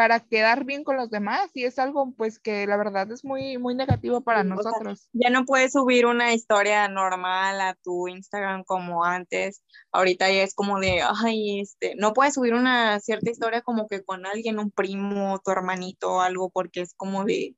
para 0.00 0.18
quedar 0.18 0.64
bien 0.64 0.82
con 0.82 0.96
los 0.96 1.10
demás 1.10 1.50
y 1.52 1.64
es 1.64 1.78
algo 1.78 2.14
pues 2.16 2.38
que 2.38 2.66
la 2.66 2.78
verdad 2.78 3.12
es 3.12 3.22
muy 3.22 3.58
muy 3.58 3.74
negativo 3.74 4.22
para 4.22 4.44
nosotros. 4.44 5.10
ya 5.12 5.28
no 5.28 5.44
puedes 5.44 5.72
subir 5.72 6.06
una 6.06 6.32
historia 6.32 6.88
normal 6.88 7.60
a 7.60 7.74
tu 7.74 8.08
Instagram 8.08 8.64
como 8.64 9.04
antes. 9.04 9.62
Ahorita 9.92 10.26
ya 10.30 10.42
es 10.42 10.54
como 10.54 10.80
de, 10.80 11.02
ay, 11.22 11.60
este, 11.60 11.96
no 11.96 12.14
puedes 12.14 12.32
subir 12.32 12.54
una 12.54 12.98
cierta 13.00 13.30
historia 13.30 13.60
como 13.60 13.88
que 13.88 14.02
con 14.02 14.24
alguien, 14.24 14.58
un 14.58 14.70
primo, 14.70 15.38
tu 15.44 15.50
hermanito 15.50 16.14
o 16.14 16.20
algo 16.22 16.48
porque 16.48 16.80
es 16.80 16.94
como 16.94 17.26
de 17.26 17.54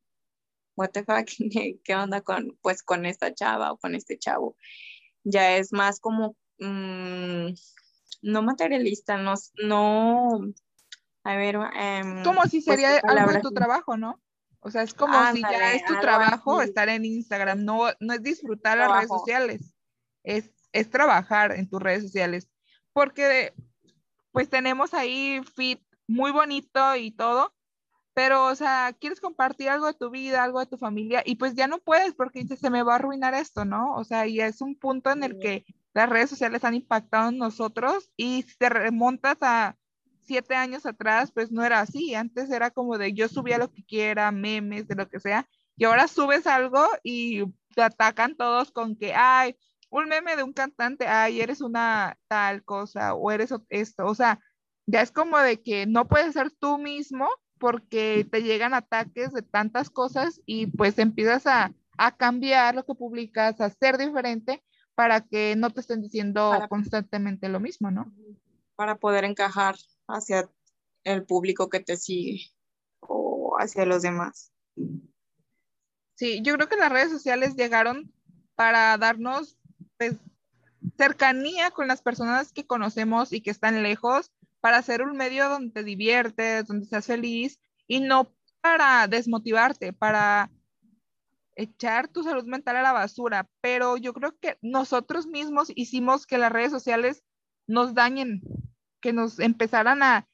what 0.75 0.91
the 0.91 1.05
fuck, 1.05 1.29
¿qué 1.85 1.95
onda 1.95 2.23
con 2.23 2.59
pues 2.61 2.83
con 2.83 3.07
esta 3.07 3.33
chava 3.33 3.71
o 3.71 3.77
con 3.77 3.95
este 3.95 4.19
chavo? 4.19 4.57
Ya 5.23 5.59
es 5.59 5.73
más 5.73 6.01
como 6.01 6.35
mm, 6.59 7.55
no 8.23 8.43
materialista, 8.43 9.17
no, 9.17 9.35
no 9.63 10.41
a 11.25 11.37
ver, 11.37 11.57
em, 11.75 12.25
como 12.25 12.43
si 12.45 12.61
pues, 12.61 12.81
sería 12.81 12.99
algo 12.99 13.33
de 13.33 13.41
tu 13.41 13.53
trabajo, 13.53 13.97
¿no? 13.97 14.21
O 14.61 14.71
sea, 14.71 14.83
es 14.83 14.95
como 14.95 15.15
si 15.33 15.43
ya 15.43 15.73
es 15.73 15.85
tu 15.85 15.99
trabajo 16.01 16.63
estar 16.63 16.89
en 16.89 17.05
Instagram, 17.05 17.65
no, 17.65 17.87
no 18.01 18.15
es 18.15 18.23
disfrutar 18.23 18.79
las 18.79 18.93
redes 18.93 19.09
sociales, 19.09 19.75
es, 20.23 20.53
es 20.73 20.89
trabajar 20.89 21.53
en 21.53 21.69
tus 21.69 21.83
redes 21.83 22.03
sociales, 22.03 22.49
porque 22.93 23.53
pues 24.31 24.49
tenemos 24.49 24.95
ahí 24.95 25.41
fit 25.57 25.81
muy 26.07 26.31
bonito 26.31 26.95
y 26.97 27.11
todo, 27.11 27.53
pero, 28.15 28.47
o 28.47 28.55
sea, 28.55 28.95
quieres 28.99 29.21
compartir 29.21 29.69
algo 29.69 29.87
de 29.87 29.95
tu 29.95 30.11
vida, 30.11 30.45
algo 30.45 30.61
de 30.61 30.67
tu 30.67 30.77
familia, 30.77 31.23
y 31.25 31.37
pues 31.37 31.55
ya 31.55 31.67
no 31.67 31.79
puedes 31.79 32.15
porque 32.15 32.41
dices, 32.41 32.59
se 32.59 32.71
me 32.71 32.83
va 32.83 32.93
a 32.93 32.97
arruinar 32.97 33.35
esto, 33.35 33.65
¿no? 33.65 33.95
O 33.95 34.05
sea, 34.05 34.27
y 34.27 34.41
es 34.41 34.61
un 34.61 34.77
punto 34.77 35.11
en 35.11 35.25
el 35.25 35.39
que 35.39 35.65
las 35.95 36.09
redes 36.09 36.31
sociales 36.31 36.65
han 36.65 36.75
impactado 36.75 37.31
en 37.31 37.39
nosotros 37.39 38.11
y 38.17 38.43
si 38.43 38.57
te 38.57 38.69
remontas 38.69 39.39
a 39.41 39.77
siete 40.23 40.55
años 40.55 40.87
atrás, 40.87 41.33
pues 41.33 41.51
no 41.53 41.65
era 41.65 41.81
así. 41.81 42.15
Antes 42.15 42.51
era 42.51 42.71
como 42.71 42.99
de 42.99 43.13
yo 43.13 43.29
subía 43.29 43.59
lo 43.59 43.71
que 43.71 43.85
quiera, 43.85 44.31
memes, 44.33 44.89
de 44.89 44.95
lo 44.95 45.09
que 45.09 45.21
sea, 45.21 45.49
y 45.77 45.85
ahora 45.85 46.09
subes 46.09 46.47
algo 46.47 46.87
y 47.03 47.45
te 47.75 47.83
atacan 47.83 48.37
todos 48.37 48.71
con 48.71 48.97
que, 48.97 49.15
ay, 49.15 49.57
un 49.91 50.09
meme 50.09 50.37
de 50.37 50.43
un 50.43 50.53
cantante, 50.53 51.07
ay, 51.07 51.41
eres 51.41 51.61
una 51.61 52.19
tal 52.29 52.65
cosa, 52.65 53.15
o 53.15 53.31
eres 53.31 53.53
esto. 53.69 54.07
O 54.07 54.15
sea, 54.15 54.41
ya 54.87 55.03
es 55.03 55.13
como 55.13 55.39
de 55.39 55.63
que 55.63 55.87
no 55.87 56.09
puedes 56.09 56.33
ser 56.35 56.51
tú 56.51 56.79
mismo 56.79 57.29
porque 57.59 58.27
te 58.31 58.43
llegan 58.43 58.75
ataques 58.75 59.33
de 59.33 59.43
tantas 59.43 59.91
cosas 59.91 60.41
y 60.47 60.67
pues 60.67 60.99
empiezas 60.99 61.47
a, 61.47 61.73
a 61.99 62.17
cambiar 62.17 62.75
lo 62.75 62.85
que 62.85 62.95
publicas, 62.95 63.61
a 63.61 63.71
ser 63.71 63.99
diferente 63.99 64.63
para 64.95 65.21
que 65.21 65.55
no 65.57 65.71
te 65.71 65.81
estén 65.81 66.03
diciendo 66.03 66.53
constantemente 66.69 67.49
lo 67.49 67.61
mismo, 67.61 67.91
¿no? 67.91 68.13
Para 68.77 68.97
poder 68.97 69.25
encajar 69.25 69.77
hacia 70.13 70.51
el 71.05 71.25
público 71.25 71.69
que 71.69 71.81
te 71.81 71.97
sigue 71.97 72.47
o 73.01 73.57
hacia 73.59 73.85
los 73.87 74.03
demás. 74.03 74.53
Sí, 76.15 76.41
yo 76.43 76.55
creo 76.55 76.69
que 76.69 76.77
las 76.77 76.93
redes 76.93 77.11
sociales 77.11 77.57
llegaron 77.57 78.13
para 78.55 78.97
darnos 78.99 79.59
pues, 79.99 80.17
cercanía 80.97 81.71
con 81.71 81.89
las 81.89 82.03
personas 82.03 82.53
que 82.53 82.67
conocemos 82.67 83.33
y 83.33 83.41
que 83.41 83.51
están 83.51 83.83
lejos, 83.83 84.31
para 84.61 84.77
hacer 84.77 85.03
un 85.03 85.17
medio 85.17 85.49
donde 85.49 85.73
te 85.73 85.83
diviertes, 85.83 86.67
donde 86.67 86.87
seas 86.87 87.07
feliz 87.07 87.59
y 87.89 88.01
no 88.01 88.33
para 88.61 89.09
desmotivarte, 89.09 89.93
para 89.93 90.51
echar 91.57 92.07
tu 92.07 92.23
salud 92.23 92.45
mental 92.45 92.77
a 92.77 92.83
la 92.83 92.93
basura. 92.93 93.51
Pero 93.61 93.97
yo 93.97 94.13
creo 94.13 94.39
que 94.39 94.59
nosotros 94.63 95.27
mismos 95.27 95.73
hicimos 95.75 96.27
que 96.27 96.39
las 96.39 96.53
redes 96.53 96.71
sociales 96.71 97.25
nos 97.67 97.95
dañen 97.95 98.43
que 99.03 99.13
nos 99.13 99.39
empezaran 99.39 100.03
a, 100.03 100.27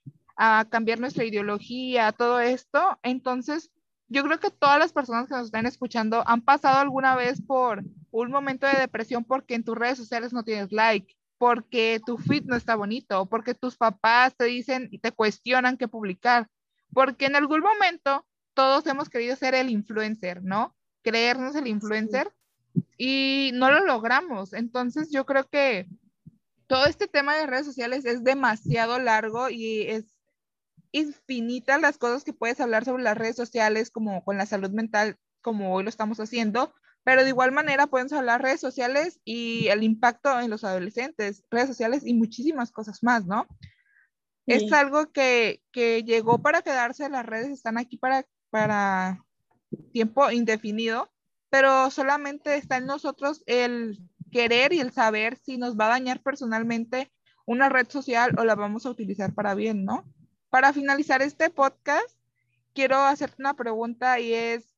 cambiar 0.71 1.01
nuestra 1.01 1.25
ideología, 1.25 2.13
todo 2.13 2.39
esto. 2.39 2.97
Entonces, 3.03 3.73
yo 4.07 4.23
creo 4.23 4.39
que 4.39 4.53
todas 4.53 4.79
las 4.79 4.93
personas 4.93 5.27
que 5.27 5.35
nos 5.35 5.47
están 5.47 5.67
escuchando 5.67 6.23
han 6.29 6.43
pasado 6.43 6.79
alguna 6.79 7.17
vez 7.17 7.43
por 7.43 7.83
un 8.13 8.31
momento 8.31 8.65
de 8.69 8.79
depresión 8.79 9.25
porque 9.25 9.57
en 9.57 9.65
tus 9.65 9.77
redes 9.77 9.99
sociales 9.99 10.33
no 10.33 10.45
tienes 10.45 10.71
like, 10.71 11.13
porque 11.39 12.01
tu 12.07 12.19
feed 12.19 12.45
no 12.45 12.55
está 12.55 12.77
bonito, 12.77 13.27
porque 13.27 13.55
tus 13.55 13.77
papás 13.77 14.37
te 14.37 14.45
dicen 14.45 14.89
y 14.93 15.01
te 15.01 15.11
cuestionan 15.11 15.77
qué 15.77 15.89
publicar, 15.89 16.47
porque 16.93 17.27
en 17.27 17.35
algún 17.35 17.61
momento 17.61 18.25
todos 18.55 18.87
hemos 18.87 19.09
querido 19.09 19.35
ser 19.35 19.57
el 19.57 19.71
influencer, 19.71 20.45
¿no? 20.45 20.77
Creernos 21.03 21.57
el 21.57 21.67
influencer 21.67 22.33
y 22.97 23.51
no 23.55 23.73
lo 23.73 23.85
logramos. 23.85 24.53
Entonces, 24.53 25.11
yo 25.11 25.27
creo 25.27 25.49
que 25.49 25.89
todo 26.69 26.85
este 26.87 27.09
tema 27.09 27.35
de 27.35 27.47
redes 27.47 27.67
sociales 27.67 28.05
es 28.05 28.23
demasiado 28.23 28.99
largo 28.99 29.49
y 29.51 29.83
es 29.83 30.05
infinita 30.93 31.79
las 31.79 31.99
cosas 31.99 32.25
que 32.25 32.33
puedes 32.33 32.61
hablar 32.61 32.85
sobre 32.85 33.03
las 33.03 33.17
redes 33.17 33.37
sociales, 33.37 33.91
como 33.91 34.25
con 34.25 34.37
la 34.37 34.47
salud 34.47 34.71
mental, 34.71 35.17
como 35.41 35.75
hoy 35.75 35.83
lo 35.83 35.89
estamos 35.89 36.21
haciendo, 36.21 36.75
pero 37.05 37.23
de 37.23 37.31
igual 37.31 37.53
manera 37.53 37.87
podemos 37.87 38.13
hablar 38.13 38.43
redes 38.43 38.61
sociales 38.61 39.19
y 39.25 39.69
el 39.69 39.83
impacto 39.83 40.39
en 40.41 40.51
los 40.51 40.63
adolescentes, 40.63 41.43
redes 41.51 41.69
sociales 41.69 42.03
y 42.05 42.15
muchísimas 42.15 42.71
cosas 42.71 43.03
más, 43.03 43.27
¿no? 43.27 43.47
Es 44.47 44.73
algo 44.73 45.13
que, 45.13 45.63
que, 45.73 46.05
llegó 46.05 46.41
para 46.41 46.63
quedarse, 46.63 47.09
las 47.11 47.27
redes 47.27 47.51
están 47.51 47.77
aquí 47.77 47.99
para, 47.99 48.25
para 48.49 49.23
tiempo 49.93 50.31
indefinido, 50.31 51.11
pero 51.51 51.91
solamente 51.91 52.57
está 52.57 52.79
en 52.79 52.87
nosotros 52.87 53.43
el 53.45 54.08
querer 54.31 54.73
y 54.73 54.81
el 54.81 54.93
saber 54.93 55.37
si 55.37 55.59
nos 55.59 55.77
va 55.77 55.87
a 55.87 55.91
dañar 55.91 56.23
personalmente 56.23 57.11
una 57.47 57.69
red 57.69 57.89
social 57.89 58.35
o 58.39 58.45
la 58.45 58.55
vamos 58.55 58.85
a 58.85 58.91
utilizar 58.91 59.35
para 59.35 59.55
bien, 59.55 59.85
¿no? 59.85 60.05
Para 60.51 60.73
finalizar 60.73 61.23
este 61.23 61.51
podcast, 61.51 62.11
quiero 62.75 62.99
hacerte 62.99 63.37
una 63.39 63.55
pregunta 63.55 64.21
y 64.21 64.35
es, 64.35 64.75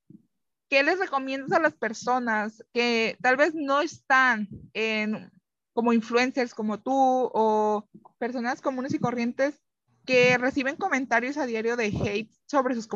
¿qué 0.69 0.83
les 0.83 0.99
recomiendas 0.99 1.53
a 1.53 1.61
las 1.61 1.75
personas 1.75 2.65
que 2.73 3.19
tal 3.21 3.37
vez 3.37 3.55
no 3.55 3.81
están 3.81 4.49
en, 4.73 5.33
como 5.73 5.93
influencers 5.93 6.55
como 6.55 6.79
tú 6.79 6.93
o 6.95 7.89
personas 8.19 8.61
comunes 8.61 8.95
y 8.95 8.99
corrientes 8.99 9.61
que 10.07 10.39
reciben 10.39 10.77
comentarios 10.77 11.37
a 11.37 11.47
diario 11.47 11.77
de 11.77 11.87
hate 11.87 12.33
sobre 12.47 12.75
sus, 12.75 12.89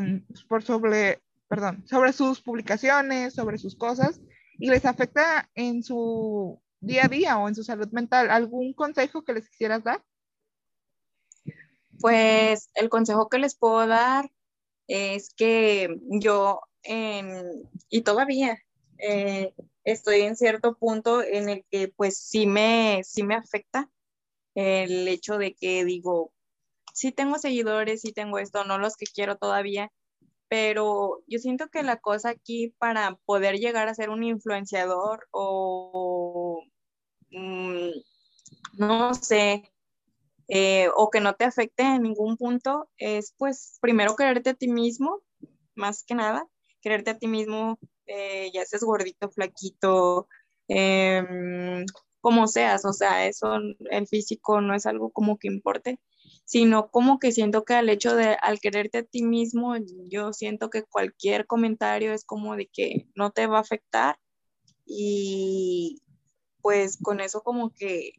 sobre, 0.64 1.20
perdón, 1.48 1.84
sobre 1.86 2.12
sus 2.12 2.40
publicaciones, 2.40 3.34
sobre 3.34 3.58
sus 3.58 3.76
cosas? 3.76 4.20
Y 4.58 4.68
les 4.68 4.84
afecta 4.84 5.50
en 5.54 5.82
su 5.82 6.60
día 6.80 7.06
a 7.06 7.08
día 7.08 7.38
o 7.38 7.48
en 7.48 7.54
su 7.54 7.64
salud 7.64 7.88
mental. 7.92 8.30
¿Algún 8.30 8.72
consejo 8.74 9.24
que 9.24 9.32
les 9.32 9.48
quisieras 9.48 9.82
dar? 9.84 10.04
Pues 12.00 12.70
el 12.74 12.88
consejo 12.88 13.28
que 13.28 13.38
les 13.38 13.56
puedo 13.56 13.86
dar 13.86 14.30
es 14.86 15.32
que 15.34 15.88
yo, 16.20 16.60
y 17.88 18.02
todavía 18.02 18.58
eh, 18.98 19.54
estoy 19.84 20.22
en 20.22 20.36
cierto 20.36 20.76
punto 20.76 21.22
en 21.22 21.48
el 21.48 21.64
que 21.70 21.88
pues 21.88 22.18
sí 22.18 22.46
me, 22.46 23.02
sí 23.04 23.22
me 23.22 23.34
afecta 23.34 23.90
el 24.54 25.08
hecho 25.08 25.38
de 25.38 25.54
que 25.54 25.84
digo, 25.84 26.32
sí 26.92 27.12
tengo 27.12 27.38
seguidores, 27.38 28.02
sí 28.02 28.12
tengo 28.12 28.38
esto, 28.38 28.64
no 28.64 28.78
los 28.78 28.96
que 28.96 29.06
quiero 29.06 29.36
todavía, 29.36 29.90
pero 30.54 31.20
yo 31.26 31.40
siento 31.40 31.66
que 31.66 31.82
la 31.82 31.96
cosa 31.96 32.28
aquí 32.28 32.72
para 32.78 33.16
poder 33.26 33.56
llegar 33.58 33.88
a 33.88 33.94
ser 33.96 34.08
un 34.08 34.22
influenciador 34.22 35.26
o, 35.32 36.62
mm, 37.32 37.90
no 38.78 39.14
sé, 39.14 39.64
eh, 40.46 40.90
o 40.96 41.10
que 41.10 41.20
no 41.20 41.34
te 41.34 41.44
afecte 41.44 41.82
en 41.82 42.02
ningún 42.02 42.36
punto, 42.36 42.88
es 42.98 43.34
pues 43.36 43.78
primero 43.80 44.14
quererte 44.14 44.50
a 44.50 44.54
ti 44.54 44.68
mismo, 44.68 45.22
más 45.74 46.04
que 46.04 46.14
nada, 46.14 46.46
quererte 46.80 47.10
a 47.10 47.18
ti 47.18 47.26
mismo, 47.26 47.80
eh, 48.06 48.52
ya 48.54 48.64
seas 48.64 48.84
gordito, 48.84 49.30
flaquito, 49.30 50.28
em, 50.68 51.84
como 52.20 52.46
seas, 52.46 52.84
o 52.84 52.92
sea, 52.92 53.26
eso, 53.26 53.56
el 53.90 54.06
físico 54.06 54.60
no 54.60 54.72
es 54.76 54.86
algo 54.86 55.10
como 55.10 55.36
que 55.36 55.48
importe, 55.48 55.98
sino 56.44 56.90
como 56.90 57.18
que 57.18 57.32
siento 57.32 57.64
que 57.64 57.74
al 57.74 57.88
hecho 57.88 58.14
de, 58.16 58.36
al 58.40 58.60
quererte 58.60 58.98
a 58.98 59.02
ti 59.04 59.22
mismo, 59.22 59.76
yo 60.10 60.32
siento 60.32 60.70
que 60.70 60.82
cualquier 60.84 61.46
comentario 61.46 62.12
es 62.12 62.24
como 62.24 62.56
de 62.56 62.66
que 62.66 63.06
no 63.14 63.30
te 63.30 63.46
va 63.46 63.58
a 63.58 63.62
afectar 63.62 64.18
y 64.86 66.02
pues 66.62 66.98
con 67.02 67.20
eso 67.20 67.42
como 67.42 67.72
que 67.74 68.12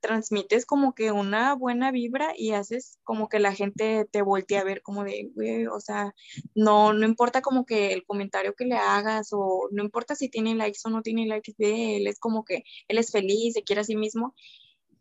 transmites 0.00 0.66
como 0.66 0.94
que 0.94 1.12
una 1.12 1.54
buena 1.54 1.90
vibra 1.90 2.32
y 2.36 2.52
haces 2.52 2.98
como 3.04 3.28
que 3.28 3.40
la 3.40 3.54
gente 3.54 4.06
te 4.10 4.22
voltee 4.22 4.58
a 4.58 4.64
ver 4.64 4.82
como 4.82 5.04
de, 5.04 5.30
güey, 5.34 5.66
o 5.66 5.80
sea, 5.80 6.14
no, 6.54 6.92
no 6.92 7.06
importa 7.06 7.42
como 7.42 7.66
que 7.66 7.92
el 7.92 8.04
comentario 8.04 8.54
que 8.54 8.64
le 8.64 8.76
hagas 8.76 9.30
o 9.32 9.68
no 9.72 9.82
importa 9.82 10.14
si 10.14 10.28
tiene 10.28 10.54
likes 10.54 10.80
o 10.84 10.90
no 10.90 11.02
tiene 11.02 11.26
likes 11.26 11.54
de 11.58 11.96
él, 11.96 12.06
es 12.06 12.18
como 12.20 12.44
que 12.44 12.64
él 12.88 12.98
es 12.98 13.10
feliz, 13.10 13.54
se 13.54 13.62
quiere 13.62 13.80
a 13.82 13.84
sí 13.84 13.96
mismo 13.96 14.34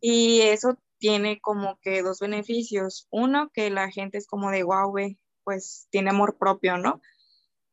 y 0.02 0.42
eso 0.42 0.78
tiene 0.98 1.40
como 1.42 1.80
que 1.82 2.02
dos 2.02 2.20
beneficios. 2.20 3.08
Uno, 3.12 3.50
que 3.54 3.70
la 3.70 3.90
gente 3.92 4.18
es 4.18 4.28
como 4.28 4.52
de, 4.52 4.64
wow, 4.64 4.94
pues 5.44 5.88
tiene 5.92 6.10
amor 6.10 6.38
propio, 6.38 6.78
¿no? 6.78 7.02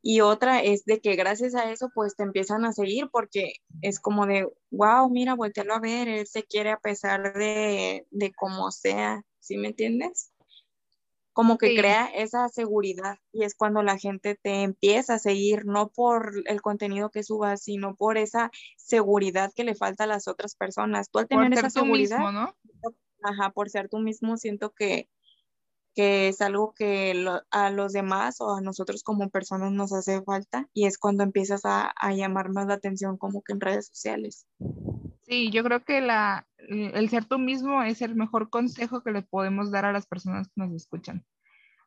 Y 0.07 0.21
otra 0.21 0.61
es 0.61 0.85
de 0.85 1.01
que 1.01 1.15
gracias 1.15 1.55
a 1.55 1.71
eso, 1.71 1.89
pues 1.95 2.15
te 2.15 2.21
empiezan 2.21 2.63
a 2.63 2.73
seguir 2.73 3.09
porque 3.11 3.53
es 3.81 3.99
como 3.99 4.27
de, 4.27 4.47
wow, 4.69 5.09
mira, 5.09 5.33
voltealo 5.33 5.73
a 5.73 5.79
ver, 5.79 6.07
él 6.07 6.27
se 6.27 6.43
quiere 6.43 6.69
a 6.69 6.77
pesar 6.77 7.33
de, 7.33 8.05
de 8.11 8.31
como 8.33 8.69
sea, 8.69 9.23
¿sí 9.39 9.57
me 9.57 9.69
entiendes? 9.69 10.31
Como 11.33 11.57
que 11.57 11.75
crea 11.75 12.05
esa 12.05 12.47
seguridad 12.49 13.17
y 13.33 13.45
es 13.45 13.55
cuando 13.55 13.81
la 13.81 13.97
gente 13.97 14.39
te 14.39 14.61
empieza 14.61 15.15
a 15.15 15.19
seguir, 15.19 15.65
no 15.65 15.89
por 15.89 16.33
el 16.45 16.61
contenido 16.61 17.09
que 17.09 17.23
subas, 17.23 17.63
sino 17.63 17.95
por 17.95 18.19
esa 18.19 18.51
seguridad 18.77 19.51
que 19.55 19.63
le 19.63 19.73
falta 19.73 20.03
a 20.03 20.07
las 20.07 20.27
otras 20.27 20.55
personas. 20.55 21.09
Tú 21.09 21.17
al 21.17 21.27
tener 21.27 21.51
esa 21.51 21.71
seguridad, 21.71 22.19
mismo, 22.19 22.31
¿no? 22.31 22.55
Ajá, 23.25 23.51
por 23.51 23.69
ser 23.69 23.89
tú 23.89 23.99
mismo, 23.99 24.37
siento 24.37 24.73
que 24.73 25.09
que 25.95 26.27
es 26.27 26.41
algo 26.41 26.73
que 26.73 27.25
a 27.51 27.69
los 27.69 27.93
demás 27.93 28.41
o 28.41 28.55
a 28.55 28.61
nosotros 28.61 29.01
como 29.01 29.29
personas 29.29 29.71
nos 29.71 29.93
hace 29.93 30.21
falta 30.21 30.67
y 30.73 30.85
es 30.85 30.97
cuando 30.97 31.23
empiezas 31.23 31.61
a, 31.63 31.93
llamar 32.13 32.49
más 32.49 32.67
la 32.67 32.75
atención 32.75 33.17
como 33.17 33.41
que 33.41 33.53
en 33.53 33.61
redes 33.61 33.87
sociales. 33.87 34.45
Sí, 35.23 35.49
yo 35.51 35.63
creo 35.63 35.83
que 35.83 36.01
la, 36.01 36.47
el 36.57 37.09
ser 37.09 37.25
tú 37.25 37.39
mismo 37.39 37.81
es 37.81 38.01
el 38.01 38.15
mejor 38.15 38.49
consejo 38.49 39.01
que 39.01 39.11
le 39.11 39.21
podemos 39.21 39.71
dar 39.71 39.85
a 39.85 39.93
las 39.93 40.05
personas 40.05 40.47
que 40.47 40.61
nos 40.61 40.73
escuchan. 40.73 41.25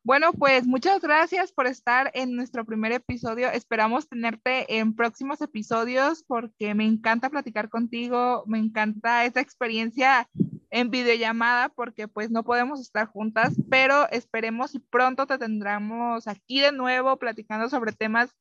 Bueno, 0.02 0.32
pues 0.32 0.66
muchas 0.66 1.02
gracias 1.02 1.52
por 1.52 1.66
estar 1.66 2.10
en 2.14 2.34
nuestro 2.34 2.64
primer 2.64 2.92
episodio. 2.92 3.50
Esperamos 3.50 4.08
tenerte 4.08 4.78
en 4.78 4.94
próximos 4.94 5.42
episodios 5.42 6.24
porque 6.26 6.74
me 6.74 6.86
encanta 6.86 7.28
platicar 7.28 7.68
contigo, 7.68 8.42
me 8.46 8.58
encanta 8.58 9.26
esa 9.26 9.40
experiencia 9.40 10.28
en 10.70 10.90
videollamada 10.90 11.68
porque 11.70 12.08
pues 12.08 12.30
no 12.30 12.44
podemos 12.44 12.80
estar 12.80 13.06
juntas, 13.06 13.54
pero 13.70 14.08
esperemos 14.10 14.74
y 14.74 14.78
pronto 14.78 15.26
te 15.26 15.38
tendremos 15.38 16.26
aquí 16.26 16.60
de 16.60 16.72
nuevo 16.72 17.16
platicando 17.18 17.68
sobre 17.68 17.92
temas 17.92 18.34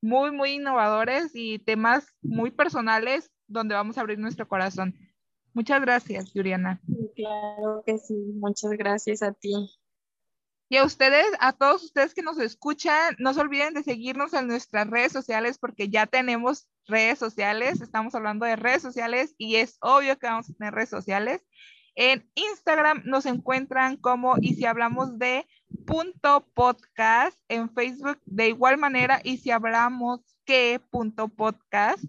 muy, 0.00 0.30
muy 0.30 0.52
innovadores 0.52 1.32
y 1.34 1.58
temas 1.58 2.06
muy 2.22 2.50
personales 2.50 3.30
donde 3.46 3.74
vamos 3.74 3.96
a 3.96 4.02
abrir 4.02 4.18
nuestro 4.18 4.46
corazón. 4.46 4.94
Muchas 5.54 5.80
gracias, 5.80 6.32
Yuriana. 6.34 6.80
Claro 7.14 7.82
que 7.86 7.98
sí, 7.98 8.14
muchas 8.34 8.72
gracias 8.72 9.22
a 9.22 9.32
ti. 9.32 9.70
Y 10.68 10.78
a 10.78 10.84
ustedes, 10.84 11.26
a 11.40 11.52
todos 11.52 11.84
ustedes 11.84 12.14
que 12.14 12.22
nos 12.22 12.38
escuchan, 12.38 13.16
no 13.18 13.34
se 13.34 13.40
olviden 13.40 13.74
de 13.74 13.82
seguirnos 13.82 14.32
en 14.32 14.48
nuestras 14.48 14.88
redes 14.88 15.12
sociales 15.12 15.58
porque 15.58 15.88
ya 15.88 16.06
tenemos 16.06 16.68
redes 16.86 17.18
sociales, 17.18 17.80
estamos 17.80 18.14
hablando 18.14 18.46
de 18.46 18.56
redes 18.56 18.82
sociales 18.82 19.34
y 19.38 19.56
es 19.56 19.76
obvio 19.80 20.18
que 20.18 20.26
vamos 20.26 20.50
a 20.50 20.54
tener 20.54 20.74
redes 20.74 20.90
sociales. 20.90 21.42
En 21.96 22.28
Instagram 22.34 23.02
nos 23.04 23.26
encuentran 23.26 23.96
como 23.96 24.36
y 24.40 24.54
si 24.54 24.64
hablamos 24.64 25.18
de 25.18 25.46
punto 25.86 26.46
podcast, 26.54 27.38
en 27.48 27.72
Facebook 27.72 28.20
de 28.24 28.48
igual 28.48 28.78
manera 28.78 29.20
y 29.22 29.38
si 29.38 29.50
hablamos 29.50 30.20
que 30.44 30.80
punto 30.90 31.28
podcast. 31.28 32.02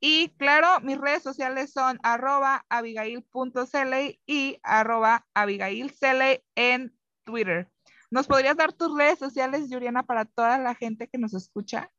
Y 0.00 0.30
claro, 0.38 0.80
mis 0.80 0.98
redes 0.98 1.22
sociales 1.22 1.72
son 1.72 1.98
arroba 2.02 2.64
abigail.cele 2.68 4.20
y 4.26 4.58
arroba 4.62 5.26
abigailcele 5.34 6.44
en 6.54 6.96
Twitter. 7.24 7.68
¿Nos 8.10 8.26
podrías 8.26 8.56
dar 8.56 8.72
tus 8.72 8.96
redes 8.96 9.18
sociales, 9.18 9.68
Yuriana, 9.68 10.02
para 10.02 10.24
toda 10.24 10.58
la 10.58 10.74
gente 10.74 11.08
que 11.08 11.18
nos 11.18 11.34
escucha? 11.34 11.92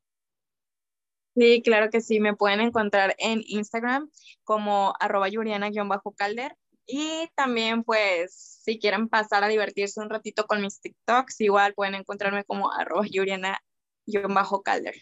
Sí, 1.35 1.61
claro 1.63 1.89
que 1.89 2.01
sí. 2.01 2.19
Me 2.19 2.35
pueden 2.35 2.61
encontrar 2.61 3.15
en 3.19 3.43
Instagram 3.45 4.09
como 4.43 4.93
arroba 4.99 5.29
yuriana-calder. 5.29 6.57
Y 6.87 7.29
también, 7.35 7.83
pues, 7.83 8.59
si 8.63 8.79
quieren 8.79 9.07
pasar 9.09 9.43
a 9.43 9.47
divertirse 9.47 10.01
un 10.01 10.09
ratito 10.09 10.47
con 10.47 10.61
mis 10.61 10.81
TikToks, 10.81 11.39
igual 11.41 11.75
pueden 11.75 11.93
encontrarme 11.93 12.43
como 12.45 12.71
arroba 12.73 13.05
yuriana-calder. 13.05 14.95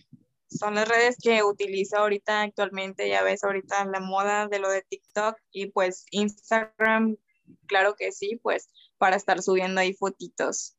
Son 0.49 0.75
las 0.75 0.87
redes 0.87 1.17
que 1.21 1.43
utilizo 1.43 1.97
ahorita 1.97 2.41
actualmente, 2.41 3.09
ya 3.09 3.21
ves 3.23 3.43
ahorita 3.43 3.85
la 3.85 3.99
moda 3.99 4.47
de 4.47 4.59
lo 4.59 4.69
de 4.69 4.81
TikTok 4.81 5.37
y 5.51 5.71
pues 5.71 6.05
Instagram, 6.11 7.17
claro 7.65 7.95
que 7.95 8.13
sí, 8.13 8.39
pues 8.41 8.69
para 8.97 9.17
estar 9.17 9.41
subiendo 9.41 9.81
ahí 9.81 9.93
fotitos. 9.93 10.76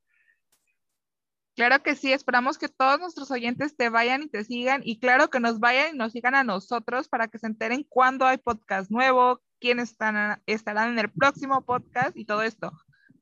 Claro 1.59 1.83
que 1.83 1.97
sí, 1.97 2.12
esperamos 2.12 2.57
que 2.57 2.68
todos 2.68 3.01
nuestros 3.01 3.33
oyentes 3.33 3.77
te 3.77 3.88
vayan 3.88 4.23
y 4.23 4.29
te 4.29 4.44
sigan 4.44 4.81
y 4.85 5.01
claro 5.01 5.29
que 5.29 5.40
nos 5.40 5.59
vayan 5.59 5.92
y 5.92 5.99
nos 5.99 6.12
sigan 6.12 6.37
a 6.37 6.44
nosotros 6.44 7.09
para 7.09 7.27
que 7.27 7.38
se 7.38 7.49
enteren 7.49 7.83
cuándo 7.83 8.27
hay 8.27 8.38
podcast 8.38 8.92
nuevo, 8.92 9.42
quiénes 9.59 9.90
están, 9.90 10.40
estarán 10.47 10.90
en 10.92 11.01
el 11.01 11.11
próximo 11.11 11.62
podcast 11.62 12.16
y 12.16 12.27
todo 12.27 12.42
esto. 12.42 12.71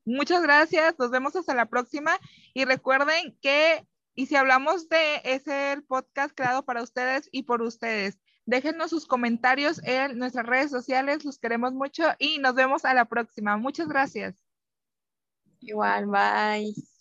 Muchas 0.04 0.42
gracias, 0.42 0.98
nos 0.98 1.10
vemos 1.10 1.34
hasta 1.34 1.54
la 1.54 1.64
próxima 1.64 2.20
y 2.52 2.66
recuerden 2.66 3.38
que, 3.40 3.86
y 4.14 4.26
si 4.26 4.36
hablamos 4.36 4.90
de, 4.90 5.22
ese 5.24 5.80
podcast 5.88 6.36
creado 6.36 6.62
para 6.62 6.82
ustedes 6.82 7.30
y 7.32 7.44
por 7.44 7.62
ustedes. 7.62 8.18
Déjenos 8.44 8.90
sus 8.90 9.06
comentarios 9.06 9.80
en 9.82 10.18
nuestras 10.18 10.44
redes 10.44 10.70
sociales, 10.70 11.24
los 11.24 11.38
queremos 11.38 11.72
mucho 11.72 12.04
y 12.18 12.38
nos 12.40 12.54
vemos 12.54 12.84
a 12.84 12.92
la 12.92 13.06
próxima. 13.06 13.56
Muchas 13.56 13.88
gracias. 13.88 14.36
Igual, 15.60 16.04
bye. 16.08 16.95